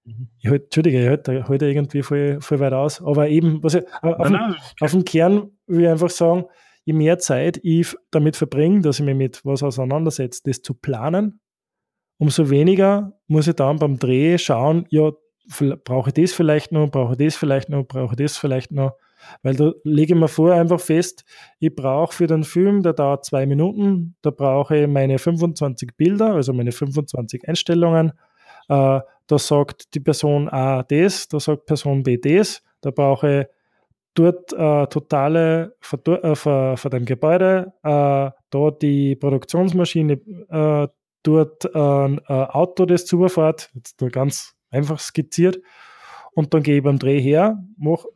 Mhm. 0.04 0.28
Ich 0.40 0.50
halt, 0.50 0.64
Entschuldige, 0.64 1.02
ich 1.02 1.08
halte 1.08 1.48
halt 1.48 1.62
irgendwie 1.62 2.02
voll, 2.02 2.40
voll 2.40 2.60
weit 2.60 2.72
aus. 2.72 3.02
Aber 3.02 3.28
eben, 3.28 3.62
was 3.62 3.74
ich, 3.74 3.84
auf, 4.02 4.18
nein, 4.18 4.32
nein. 4.32 4.56
auf 4.80 4.90
dem 4.90 5.04
Kern 5.04 5.50
will 5.66 5.84
ich 5.84 5.88
einfach 5.88 6.10
sagen, 6.10 6.44
je 6.84 6.92
mehr 6.92 7.18
Zeit 7.18 7.60
ich 7.62 7.94
damit 8.10 8.36
verbringe, 8.36 8.80
dass 8.80 8.98
ich 8.98 9.04
mich 9.04 9.14
mit 9.14 9.44
was 9.44 9.62
auseinandersetze, 9.62 10.42
das 10.44 10.62
zu 10.62 10.74
planen, 10.74 11.40
umso 12.22 12.50
weniger 12.50 13.14
muss 13.26 13.48
ich 13.48 13.56
dann 13.56 13.80
beim 13.80 13.98
Dreh 13.98 14.38
schauen, 14.38 14.86
ja, 14.90 15.10
brauche 15.82 16.10
ich 16.10 16.14
das 16.14 16.32
vielleicht 16.32 16.70
noch, 16.70 16.88
brauche 16.88 17.14
ich 17.14 17.18
das 17.18 17.34
vielleicht 17.34 17.68
noch, 17.68 17.82
brauche 17.82 18.12
ich 18.12 18.16
das 18.16 18.36
vielleicht 18.36 18.70
noch. 18.70 18.92
Weil 19.42 19.56
da 19.56 19.72
lege 19.82 20.14
ich 20.14 20.20
mir 20.20 20.28
vorher 20.28 20.60
einfach 20.60 20.78
fest, 20.78 21.24
ich 21.58 21.74
brauche 21.74 22.14
für 22.14 22.28
den 22.28 22.44
Film, 22.44 22.84
der 22.84 22.92
dauert 22.92 23.24
zwei 23.24 23.44
Minuten, 23.44 24.14
da 24.22 24.30
brauche 24.30 24.76
ich 24.76 24.86
meine 24.86 25.18
25 25.18 25.96
Bilder, 25.96 26.34
also 26.34 26.52
meine 26.52 26.70
25 26.70 27.48
Einstellungen. 27.48 28.12
Äh, 28.68 29.00
da 29.26 29.38
sagt 29.38 29.92
die 29.94 30.00
Person 30.00 30.48
A 30.48 30.84
das, 30.84 31.26
da 31.26 31.40
sagt 31.40 31.66
Person 31.66 32.04
B 32.04 32.18
das, 32.18 32.62
da 32.82 32.92
brauche 32.92 33.40
ich 33.40 33.46
dort 34.14 34.52
äh, 34.52 34.86
totale 34.86 35.74
äh, 36.06 36.34
von, 36.36 36.90
dem 36.92 37.04
Gebäude, 37.04 37.72
äh, 37.82 38.30
da 38.50 38.70
die 38.80 39.16
Produktionsmaschine, 39.16 40.20
äh, 40.50 40.86
dort 41.22 41.64
äh, 41.64 41.78
ein 41.78 42.26
Auto, 42.26 42.86
das 42.86 43.06
zufährt, 43.06 43.70
jetzt 43.74 44.00
nur 44.00 44.10
ganz 44.10 44.54
einfach 44.70 44.98
skizziert. 44.98 45.60
Und 46.34 46.54
dann 46.54 46.62
gehe 46.62 46.78
ich 46.78 46.82
beim 46.82 46.98
Dreh 46.98 47.20
her, 47.20 47.62
mache 47.76 48.08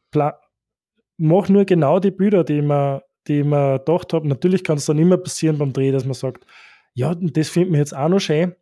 mache 1.19 1.53
nur 1.53 1.65
genau 1.65 1.99
die 1.99 2.11
Bilder, 2.11 2.45
die 2.45 2.63
man, 2.63 3.01
die 3.27 3.43
man 3.43 3.79
gedacht 3.79 4.13
habe. 4.13 4.29
Natürlich 4.29 4.65
kann 4.65 4.79
es 4.79 4.87
dann 4.87 4.99
immer 4.99 5.17
passieren 5.17 5.59
beim 5.59 5.73
Dreh, 5.73 5.93
dass 5.93 6.05
man 6.05 6.15
sagt, 6.15 6.47
ja, 6.95 7.15
das 7.15 7.49
findet 7.49 7.71
man 7.71 7.81
jetzt 7.81 7.97
auch 7.97 8.09
noch 8.09 8.21
schön, 8.21 8.55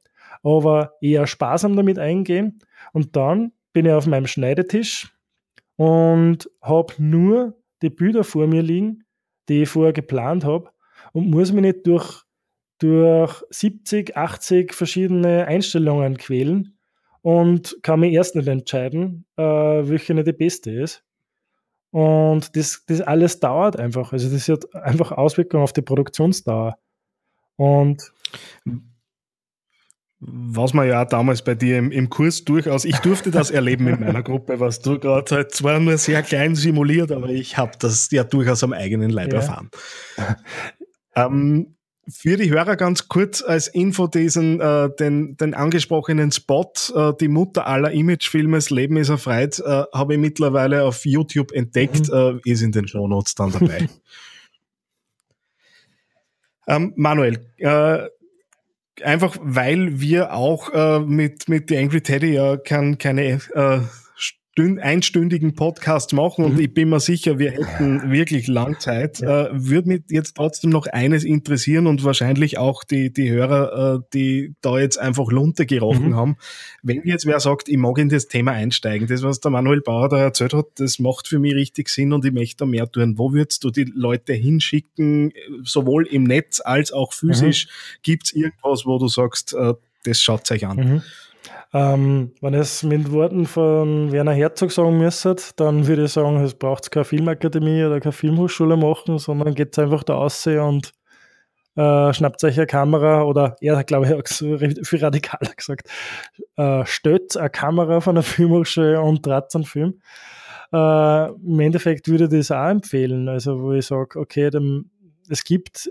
aber 0.43 0.95
eher 1.01 1.27
sparsam 1.27 1.77
damit 1.77 1.99
eingehen. 1.99 2.59
Und 2.93 3.17
dann 3.17 3.53
bin 3.73 3.87
ich 3.87 3.93
auf 3.93 4.07
meinem 4.07 4.27
Schneidetisch 4.27 5.13
und 5.77 6.51
habe 6.61 6.95
nur 6.99 7.57
die 7.83 7.91
Bilder 7.91 8.25
vor 8.25 8.47
mir 8.47 8.63
liegen, 8.63 9.05
die 9.49 9.63
ich 9.63 9.69
vorher 9.69 9.93
geplant 9.93 10.45
habe 10.45 10.71
und 11.13 11.31
muss 11.31 11.53
mich 11.53 11.63
nicht 11.63 11.87
durch, 11.87 12.24
durch 12.79 13.43
70, 13.51 14.17
80 14.17 14.75
verschiedene 14.75 15.47
Einstellungen 15.47 16.17
quälen 16.17 16.79
und 17.23 17.79
kann 17.83 18.01
mich 18.01 18.13
erst 18.13 18.37
nicht 18.37 18.49
entscheiden, 18.49 19.25
äh, 19.37 19.43
welche 19.43 20.15
nicht 20.15 20.27
die 20.27 20.33
beste 20.33 20.71
ist. 20.71 21.05
Und 21.91 22.57
das, 22.57 22.85
das 22.87 23.01
alles 23.01 23.39
dauert 23.39 23.79
einfach. 23.79 24.13
Also 24.13 24.29
das 24.29 24.49
hat 24.49 24.75
einfach 24.75 25.13
Auswirkungen 25.13 25.63
auf 25.63 25.73
die 25.73 25.83
Produktionsdauer. 25.83 26.77
Und 27.57 28.13
was 30.19 30.75
man 30.75 30.89
ja 30.89 31.03
auch 31.03 31.09
damals 31.09 31.43
bei 31.43 31.55
dir 31.55 31.79
im, 31.79 31.93
im 31.93 32.09
Kurs 32.09 32.45
durchaus, 32.45 32.85
ich 32.85 32.97
durfte 32.99 33.31
das 33.31 33.51
erleben 33.51 33.87
in 33.87 34.01
meiner 34.01 34.23
Gruppe, 34.23 34.59
was 34.59 34.81
du 34.81 34.99
gerade 34.99 35.35
halt 35.35 35.53
zwar 35.53 35.79
nur 35.79 35.99
sehr 35.99 36.23
klein 36.23 36.55
simuliert, 36.55 37.13
aber 37.13 37.29
ich 37.29 37.59
habe 37.59 37.73
das 37.79 38.11
ja 38.11 38.25
durchaus 38.25 38.65
am 38.65 38.73
eigenen 38.73 39.11
Leib 39.11 39.33
ja. 39.33 39.41
erfahren. 39.41 39.71
ähm, 41.15 41.77
für 42.09 42.37
die 42.37 42.51
Hörer 42.51 42.77
ganz 42.77 43.09
kurz 43.09 43.43
als 43.43 43.69
Info 43.69 44.07
diesen, 44.07 44.61
äh, 44.61 44.91
den, 44.99 45.37
den 45.37 45.55
angesprochenen 45.55 46.33
Spot, 46.33 46.73
äh, 46.95 47.13
die 47.21 47.29
Mutter 47.29 47.67
aller 47.67 47.93
Imagefilmes, 47.93 48.71
Leben 48.71 48.97
ist 48.97 49.09
erfreut, 49.09 49.61
äh, 49.61 49.85
habe 49.93 50.15
ich 50.15 50.21
mittlerweile 50.21 50.85
auf 50.85 51.05
YouTube 51.05 51.53
entdeckt, 51.53 52.11
mhm. 52.11 52.41
äh, 52.45 52.51
ist 52.51 52.63
in 52.63 52.73
den 52.73 52.87
Shownotes 52.87 53.35
dann 53.35 53.53
dabei. 53.53 53.87
ähm, 56.69 56.93
Manuel, 56.97 57.47
äh, 57.59 58.09
einfach 59.03 59.37
weil 59.41 60.01
wir 60.01 60.33
auch 60.33 60.73
äh, 60.73 61.01
mit, 61.01 61.49
mit 61.49 61.69
The 61.69 61.79
Angry 61.79 62.03
Teddy 62.03 62.35
ja 62.35 62.57
kein, 62.57 62.99
keine 62.99 63.41
äh, 63.55 63.81
einstündigen 64.57 65.57
Podcast 65.57 66.13
machen 66.13 66.45
und 66.45 66.55
mhm. 66.55 66.61
ich 66.61 66.73
bin 66.73 66.89
mir 66.89 67.01
sicher, 67.01 67.39
wir 67.39 67.51
hätten 67.51 68.13
wirklich 68.13 68.47
lang 68.47 68.79
Zeit. 68.79 69.19
Ja. 69.19 69.47
Äh, 69.47 69.51
Würde 69.53 69.89
mich 69.89 70.03
jetzt 70.09 70.37
trotzdem 70.37 70.71
noch 70.71 70.87
eines 70.87 71.25
interessieren 71.25 71.89
und 71.89 72.05
wahrscheinlich 72.05 72.57
auch 72.59 72.85
die, 72.85 73.13
die 73.13 73.31
Hörer, 73.31 73.97
äh, 73.97 74.01
die 74.15 74.55
da 74.61 74.79
jetzt 74.79 74.99
einfach 74.99 75.31
Lunte 75.33 75.67
gerochen 75.67 76.11
mhm. 76.11 76.17
haben. 76.17 76.37
Wenn 76.83 77.03
jetzt 77.05 77.27
wer 77.27 77.41
sagt, 77.41 77.69
ich 77.69 77.77
mag 77.77 77.99
in 77.99 78.09
das 78.09 78.29
Thema 78.29 78.53
einsteigen, 78.53 79.09
das, 79.09 79.23
was 79.23 79.41
der 79.41 79.51
Manuel 79.51 79.81
Bauer 79.81 80.09
da 80.09 80.19
erzählt 80.19 80.55
hat, 80.55 80.67
das 80.77 81.01
macht 81.01 81.27
für 81.27 81.41
mich 81.41 81.55
richtig 81.55 81.89
Sinn 81.89 82.13
und 82.13 82.25
ich 82.25 82.33
möchte 82.33 82.59
da 82.59 82.67
mehr 82.67 82.91
tun. 82.91 83.19
Wo 83.19 83.33
würdest 83.33 83.65
du 83.65 83.71
die 83.71 83.91
Leute 83.93 84.35
hinschicken, 84.35 85.33
sowohl 85.65 86.07
im 86.07 86.25
Netz 86.25 86.61
als 86.65 86.93
auch 86.93 87.13
physisch? 87.13 87.67
Mhm. 87.67 87.99
Gibt 88.03 88.27
es 88.27 88.33
irgendwas, 88.33 88.87
wo 88.87 88.99
du 88.99 89.09
sagst, 89.09 89.55
äh, 89.55 89.75
das 90.05 90.21
schaut 90.21 90.49
euch 90.53 90.65
an? 90.65 91.03
Ähm, 91.73 92.33
wenn 92.41 92.55
ich 92.55 92.61
es 92.61 92.83
mit 92.83 93.11
Worten 93.13 93.47
von 93.47 94.13
Werner 94.13 94.33
Herzog 94.33 94.73
sagen 94.73 94.99
müsste, 94.99 95.37
dann 95.57 95.87
würde 95.87 96.05
ich 96.05 96.13
sagen, 96.13 96.43
es 96.43 96.55
braucht 96.55 96.91
keine 96.91 97.05
Filmakademie 97.05 97.85
oder 97.85 98.01
keine 98.01 98.13
Filmhochschule 98.13 98.77
machen, 98.77 99.19
sondern 99.19 99.55
geht 99.55 99.79
einfach 99.79 100.05
da 100.05 100.15
raus 100.15 100.47
und 100.47 100.93
äh, 101.77 102.13
schnappt 102.13 102.45
euch 102.45 102.57
eine 102.57 102.67
Kamera 102.67 103.25
oder 103.25 103.57
er 103.61 103.83
glaube 103.85 104.07
ich, 104.07 104.15
auch 104.15 104.87
viel 104.87 105.05
radikaler 105.05 105.53
gesagt, 105.57 105.89
äh, 106.57 106.85
stellt 106.87 107.37
eine 107.37 107.51
Kamera 107.51 108.01
von 108.01 108.15
der 108.15 108.25
Filmhochschule 108.25 109.01
und 109.01 109.27
dreht 109.27 109.55
einen 109.55 109.65
Film. 109.65 110.01
Äh, 110.73 111.29
Im 111.29 111.61
Endeffekt 111.61 112.09
würde 112.09 112.25
ich 112.25 112.31
das 112.31 112.51
auch 112.51 112.69
empfehlen, 112.69 113.29
also 113.29 113.61
wo 113.61 113.73
ich 113.73 113.87
sage, 113.87 114.19
okay, 114.19 114.51
dem, 114.51 114.91
es 115.29 115.45
gibt 115.45 115.91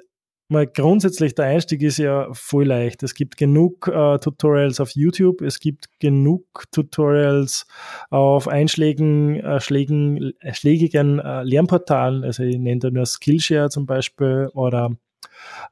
mal 0.53 0.67
grundsätzlich 0.67 1.35
der 1.35 1.45
Einstieg 1.45 1.81
ist 1.81 1.97
ja 1.97 2.29
voll 2.31 2.65
leicht. 2.65 3.03
Es 3.03 3.13
gibt 3.13 3.35
genug 3.35 3.87
äh, 3.87 4.17
Tutorials 4.19 4.79
auf 4.79 4.91
YouTube, 4.91 5.41
es 5.41 5.59
gibt 5.59 5.87
genug 5.99 6.45
Tutorials 6.71 7.65
auf 8.09 8.47
einschlägigen, 8.47 9.41
äh, 9.41 9.59
schlägen, 9.59 10.33
äh, 10.39 10.53
schlägigen 10.53 11.19
äh, 11.19 11.43
Lernportalen. 11.43 12.23
Also 12.23 12.43
ich 12.43 12.57
nenne 12.57 12.79
da 12.79 12.89
nur 12.89 13.05
Skillshare 13.05 13.69
zum 13.69 13.85
Beispiel 13.85 14.49
oder 14.53 14.95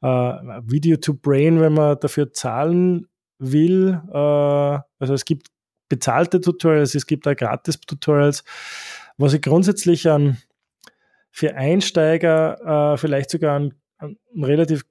äh, 0.01 0.07
Video 0.07 0.97
to 0.97 1.13
Brain, 1.13 1.61
wenn 1.61 1.73
man 1.73 1.97
dafür 1.99 2.33
zahlen 2.33 3.07
will. 3.39 4.01
Äh, 4.11 4.17
also 4.17 5.13
es 5.13 5.23
gibt 5.23 5.47
bezahlte 5.87 6.41
Tutorials, 6.41 6.95
es 6.95 7.05
gibt 7.05 7.27
auch 7.27 7.35
gratis 7.35 7.79
Tutorials. 7.79 8.43
Was 9.17 9.33
ich 9.33 9.41
grundsätzlich 9.41 10.09
an 10.09 10.37
für 11.31 11.55
Einsteiger 11.55 12.93
äh, 12.93 12.97
vielleicht 12.97 13.29
sogar 13.29 13.55
an 13.55 13.73
einen 14.01 14.43
relativ 14.43 14.83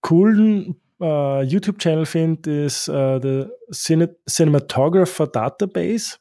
coolen 0.00 0.80
äh, 1.00 1.42
YouTube-Channel 1.42 2.06
finde, 2.06 2.64
ist 2.64 2.88
äh, 2.88 3.20
der 3.20 3.50
Cine 3.72 4.16
Cinematographer 4.28 5.26
Database. 5.26 6.18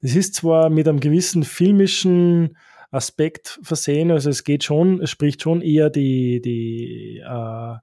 Das 0.00 0.14
ist 0.14 0.34
zwar 0.34 0.70
mit 0.70 0.88
einem 0.88 1.00
gewissen 1.00 1.42
filmischen 1.44 2.56
Aspekt 2.90 3.58
versehen, 3.62 4.10
also 4.10 4.28
es 4.28 4.44
geht 4.44 4.64
schon, 4.64 5.00
es 5.02 5.10
spricht 5.10 5.42
schon 5.42 5.62
eher 5.62 5.88
die, 5.88 6.42
die 6.42 7.22
äh, 7.26 7.74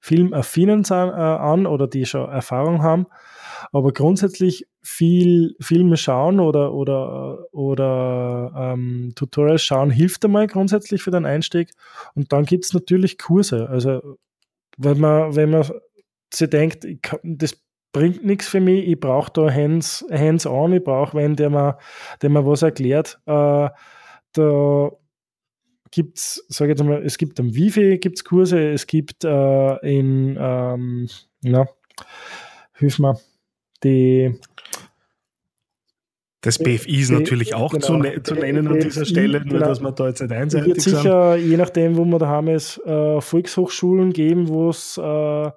Filmaffinen 0.00 0.84
an, 0.86 1.08
äh, 1.08 1.12
an 1.12 1.66
oder 1.66 1.86
die 1.86 2.04
schon 2.04 2.28
Erfahrung 2.28 2.82
haben, 2.82 3.06
aber 3.72 3.92
grundsätzlich 3.92 4.66
viel 4.82 5.56
Filme 5.60 5.96
schauen 5.96 6.40
oder, 6.40 6.72
oder, 6.72 7.46
oder 7.52 8.52
ähm, 8.56 9.12
Tutorials 9.14 9.62
schauen 9.62 9.90
hilft 9.90 10.24
einmal 10.24 10.46
grundsätzlich 10.46 11.02
für 11.02 11.10
den 11.10 11.26
Einstieg. 11.26 11.70
Und 12.14 12.32
dann 12.32 12.44
gibt 12.44 12.64
es 12.64 12.72
natürlich 12.72 13.18
Kurse. 13.18 13.68
Also 13.68 14.16
wenn 14.76 14.98
man, 14.98 15.34
wenn 15.34 15.50
man 15.50 15.68
sich 16.32 16.50
denkt, 16.50 16.84
ich, 16.84 17.00
das 17.22 17.60
bringt 17.92 18.24
nichts 18.24 18.46
für 18.46 18.60
mich, 18.60 18.86
ich 18.86 19.00
brauche 19.00 19.32
da 19.32 19.50
hands, 19.50 20.04
hands 20.10 20.46
on, 20.46 20.72
ich 20.72 20.84
brauche 20.84 21.16
wenn 21.16 21.34
der 21.34 21.50
mir, 21.50 21.78
der 22.20 22.30
mir 22.30 22.44
was 22.44 22.62
erklärt. 22.62 23.18
Äh, 23.26 23.70
da 24.32 24.90
gibt 25.90 26.18
es, 26.18 26.44
sage 26.48 26.72
ich 26.72 26.78
jetzt 26.78 26.86
mal, 26.86 27.02
es 27.04 27.16
gibt 27.16 27.40
am 27.40 27.54
Wifi 27.54 27.98
gibt's 27.98 28.24
Kurse, 28.24 28.72
es 28.72 28.86
gibt 28.86 29.24
äh, 29.24 29.98
in, 29.98 30.36
ähm, 30.38 31.08
na, 31.40 31.66
hilf 32.74 32.98
mir, 32.98 33.18
die 33.84 34.38
das 36.46 36.60
BFI 36.60 37.00
ist 37.00 37.10
natürlich 37.10 37.56
auch 37.56 37.72
genau. 37.72 37.84
zu, 37.84 37.96
ne 37.96 38.22
zu, 38.22 38.34
nennen 38.34 38.68
an 38.68 38.78
dieser 38.78 39.04
Stelle, 39.04 39.40
nur 39.40 39.54
genau. 39.54 39.66
dass 39.66 39.80
man 39.80 39.96
da 39.96 40.06
jetzt 40.06 40.22
nicht 40.22 40.30
einseitig 40.30 40.76
Es 40.76 40.86
wird 40.86 40.96
sicher, 40.98 41.36
sind. 41.36 41.50
je 41.50 41.56
nachdem, 41.56 41.96
wo 41.96 42.04
wir 42.04 42.20
daheim 42.20 42.46
ist, 42.46 42.78
äh, 42.86 43.20
Volkshochschulen 43.20 44.12
geben, 44.12 44.46
wo 44.46 44.70
es 44.70 44.96
äh, 44.96 45.02
äh, 45.02 45.50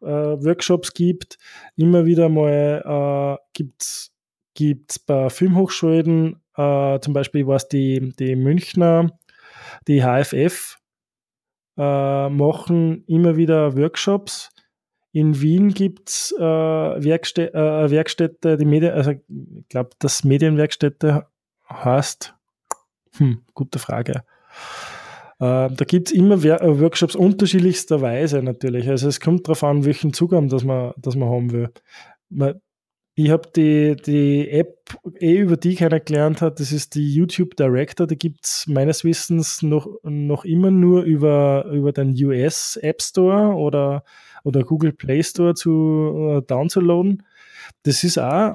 Workshops 0.00 0.94
gibt. 0.94 1.36
Immer 1.74 2.04
wieder 2.04 2.28
mal 2.28 3.38
äh, 3.40 3.60
gibt 3.64 3.82
es 3.82 4.98
bei 5.04 5.30
Filmhochschulen, 5.30 6.40
zum 6.54 7.12
Beispiel 7.12 7.46
war 7.46 7.56
es 7.56 7.68
die, 7.68 8.14
die 8.18 8.34
Münchner, 8.36 9.10
die 9.86 10.00
HFF, 10.00 10.78
machen 11.76 13.04
immer 13.06 13.36
wieder 13.36 13.76
Workshops 13.76 14.48
in 15.16 15.40
Wien 15.40 15.70
gibt 15.70 16.10
es 16.10 16.34
äh, 16.38 16.42
Werkstä 16.42 17.54
äh, 17.54 17.90
Werkstätte, 17.90 18.58
die 18.58 18.66
Medien, 18.66 18.92
also 18.92 19.12
ich 19.12 19.68
glaube, 19.70 19.90
das 19.98 20.24
Medienwerkstätte 20.24 21.24
heißt, 21.70 22.34
hm, 23.16 23.40
gute 23.54 23.78
Frage. 23.78 24.24
Äh, 25.38 25.70
da 25.70 25.84
gibt 25.86 26.08
es 26.08 26.14
immer 26.14 26.34
äh, 26.44 26.80
Workshops 26.80 27.16
unterschiedlichster 27.16 28.02
Weise 28.02 28.42
natürlich. 28.42 28.90
Also 28.90 29.08
es 29.08 29.18
kommt 29.18 29.48
darauf 29.48 29.64
an, 29.64 29.86
welchen 29.86 30.12
Zugang 30.12 30.50
das 30.50 30.64
man, 30.64 30.92
das 30.98 31.16
man 31.16 31.30
haben 31.30 31.50
will. 31.50 31.70
Ich 33.14 33.30
habe 33.30 33.48
die, 33.56 33.96
die 33.96 34.50
App 34.50 34.98
eh 35.18 35.38
über 35.38 35.56
die 35.56 35.76
kennengelernt 35.76 36.42
hat, 36.42 36.60
das 36.60 36.72
ist 36.72 36.94
die 36.94 37.14
YouTube 37.14 37.56
Director, 37.56 38.06
die 38.06 38.18
gibt 38.18 38.44
es 38.44 38.66
meines 38.68 39.02
Wissens 39.02 39.62
noch, 39.62 39.88
noch 40.02 40.44
immer 40.44 40.70
nur 40.70 41.04
über, 41.04 41.64
über 41.72 41.92
den 41.92 42.12
US 42.22 42.76
App 42.82 43.00
Store 43.00 43.54
oder 43.54 44.04
oder 44.46 44.62
Google 44.62 44.92
Play 44.92 45.22
Store 45.24 45.54
zu 45.54 46.38
äh, 46.38 46.42
downzuladen. 46.46 47.24
Das 47.82 48.04
ist 48.04 48.16
auch 48.16 48.54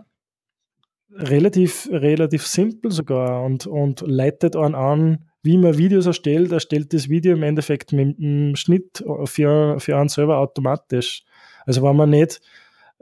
relativ, 1.13 1.89
relativ 1.91 2.47
simpel 2.47 2.91
sogar 2.91 3.43
und, 3.43 3.67
und 3.67 4.01
leitet 4.07 4.55
einen 4.55 4.75
an, 4.75 5.25
wie 5.43 5.57
man 5.57 5.77
Videos 5.77 6.05
erstellt, 6.05 6.53
erstellt 6.53 6.93
das 6.93 7.09
Video 7.09 7.35
im 7.35 7.43
Endeffekt 7.43 7.91
mit 7.91 8.17
einem 8.17 8.55
Schnitt 8.55 9.03
für, 9.25 9.79
für 9.79 9.97
einen 9.97 10.07
selber 10.07 10.37
automatisch. 10.37 11.23
Also 11.65 11.83
wenn 11.83 11.97
man 11.97 12.11
nicht, 12.11 12.39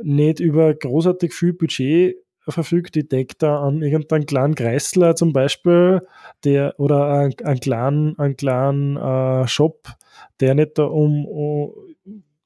nicht 0.02 0.40
über 0.40 0.74
großartig 0.74 1.32
viel 1.34 1.54
Budget 1.54 2.16
verfügt, 2.48 2.98
ich 2.98 3.08
denke 3.08 3.36
da 3.38 3.60
an 3.60 3.84
irgendeinen 3.84 4.26
kleinen 4.26 4.56
Kreisler 4.56 5.16
zum 5.16 5.32
Beispiel, 5.34 6.02
der 6.44 6.74
oder 6.80 7.08
einen, 7.10 7.34
einen 7.44 7.60
kleinen, 7.60 8.18
einen 8.18 8.36
kleinen 8.36 8.98
äh, 8.98 9.48
Shop, 9.48 9.90
der 10.40 10.56
nicht 10.56 10.80
da 10.80 10.86
um, 10.86 11.28
um 11.28 11.74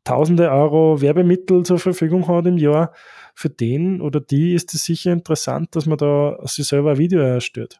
tausende 0.03 0.51
Euro 0.51 1.01
Werbemittel 1.01 1.63
zur 1.63 1.79
Verfügung 1.79 2.27
hat 2.27 2.45
im 2.45 2.57
Jahr, 2.57 2.93
für 3.35 3.49
den 3.49 4.01
oder 4.01 4.19
die 4.19 4.53
ist 4.53 4.73
es 4.73 4.85
sicher 4.85 5.11
interessant, 5.11 5.75
dass 5.75 5.85
man 5.85 5.97
da 5.97 6.37
sich 6.43 6.67
selber 6.67 6.91
ein 6.91 6.97
Video 6.97 7.19
erstellt. 7.19 7.79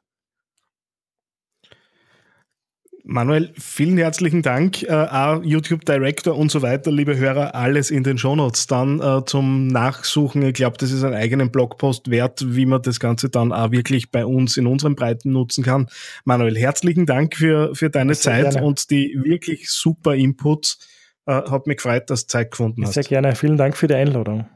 Manuel, 3.06 3.52
vielen 3.60 3.98
herzlichen 3.98 4.44
Dank. 4.44 4.82
Äh, 4.84 5.40
YouTube 5.44 5.84
Director 5.84 6.38
und 6.38 6.50
so 6.50 6.62
weiter, 6.62 6.90
liebe 6.90 7.18
Hörer, 7.18 7.54
alles 7.54 7.92
in 7.92 8.04
den 8.04 8.18
Shownotes 8.18 8.68
dann 8.68 9.02
äh, 9.02 9.26
zum 9.26 9.68
Nachsuchen. 9.68 10.42
Ich 10.44 10.54
glaube, 10.54 10.78
das 10.78 10.92
ist 10.92 11.04
einen 11.04 11.14
eigenen 11.14 11.52
Blogpost 11.52 12.10
wert, 12.10 12.56
wie 12.56 12.66
man 12.66 12.82
das 12.82 13.02
Ganze 13.02 13.30
dann 13.30 13.52
auch 13.52 13.72
wirklich 13.72 14.10
bei 14.10 14.26
uns 14.26 14.56
in 14.56 14.68
unseren 14.68 14.96
Breiten 14.96 15.34
nutzen 15.34 15.66
kann. 15.66 15.88
Manuel, 16.24 16.58
herzlichen 16.58 17.06
Dank 17.06 17.36
für, 17.36 17.76
für 17.76 17.90
deine 17.90 18.16
Sehr 18.16 18.32
Zeit 18.32 18.54
gerne. 18.54 18.66
und 18.66 18.90
die 18.90 19.20
wirklich 19.22 19.70
super 19.70 20.16
Inputs. 20.16 20.80
Äh, 21.26 21.50
hat 21.50 21.68
mich 21.68 21.78
gefreut, 21.78 22.10
dass 22.10 22.28
du 22.28 22.32
Zeit 22.32 22.52
gefunden 22.52 22.86
hast. 22.86 22.94
Sehr 22.94 23.04
gerne. 23.04 23.36
Vielen 23.36 23.58
Dank 23.58 23.78
für 23.78 23.88
die 23.88 23.96
Einladung. 23.96 24.50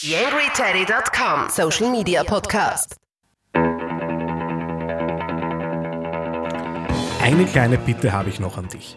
YangryTeddy.com 0.00 1.50
Social 1.50 1.90
Media 1.90 2.24
Podcast. 2.24 2.96
Eine 7.22 7.44
kleine 7.44 7.76
Bitte 7.76 8.12
habe 8.12 8.30
ich 8.30 8.40
noch 8.40 8.56
an 8.56 8.68
dich. 8.68 8.96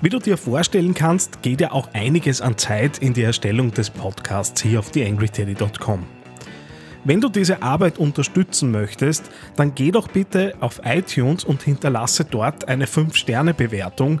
Wie 0.00 0.08
du 0.08 0.18
dir 0.18 0.38
vorstellen 0.38 0.94
kannst, 0.94 1.42
geht 1.42 1.60
ja 1.60 1.72
auch 1.72 1.92
einiges 1.92 2.40
an 2.40 2.56
Zeit 2.56 2.98
in 2.98 3.12
die 3.12 3.22
Erstellung 3.22 3.72
des 3.72 3.90
Podcasts 3.90 4.62
hier 4.62 4.78
auf 4.78 4.90
theangryteddy.com. 4.90 6.06
Wenn 7.04 7.20
du 7.20 7.28
diese 7.28 7.62
Arbeit 7.62 7.98
unterstützen 7.98 8.70
möchtest, 8.70 9.30
dann 9.56 9.74
geh 9.74 9.90
doch 9.90 10.08
bitte 10.08 10.54
auf 10.60 10.80
iTunes 10.84 11.44
und 11.44 11.62
hinterlasse 11.62 12.24
dort 12.24 12.68
eine 12.68 12.86
5-Sterne-Bewertung 12.86 14.20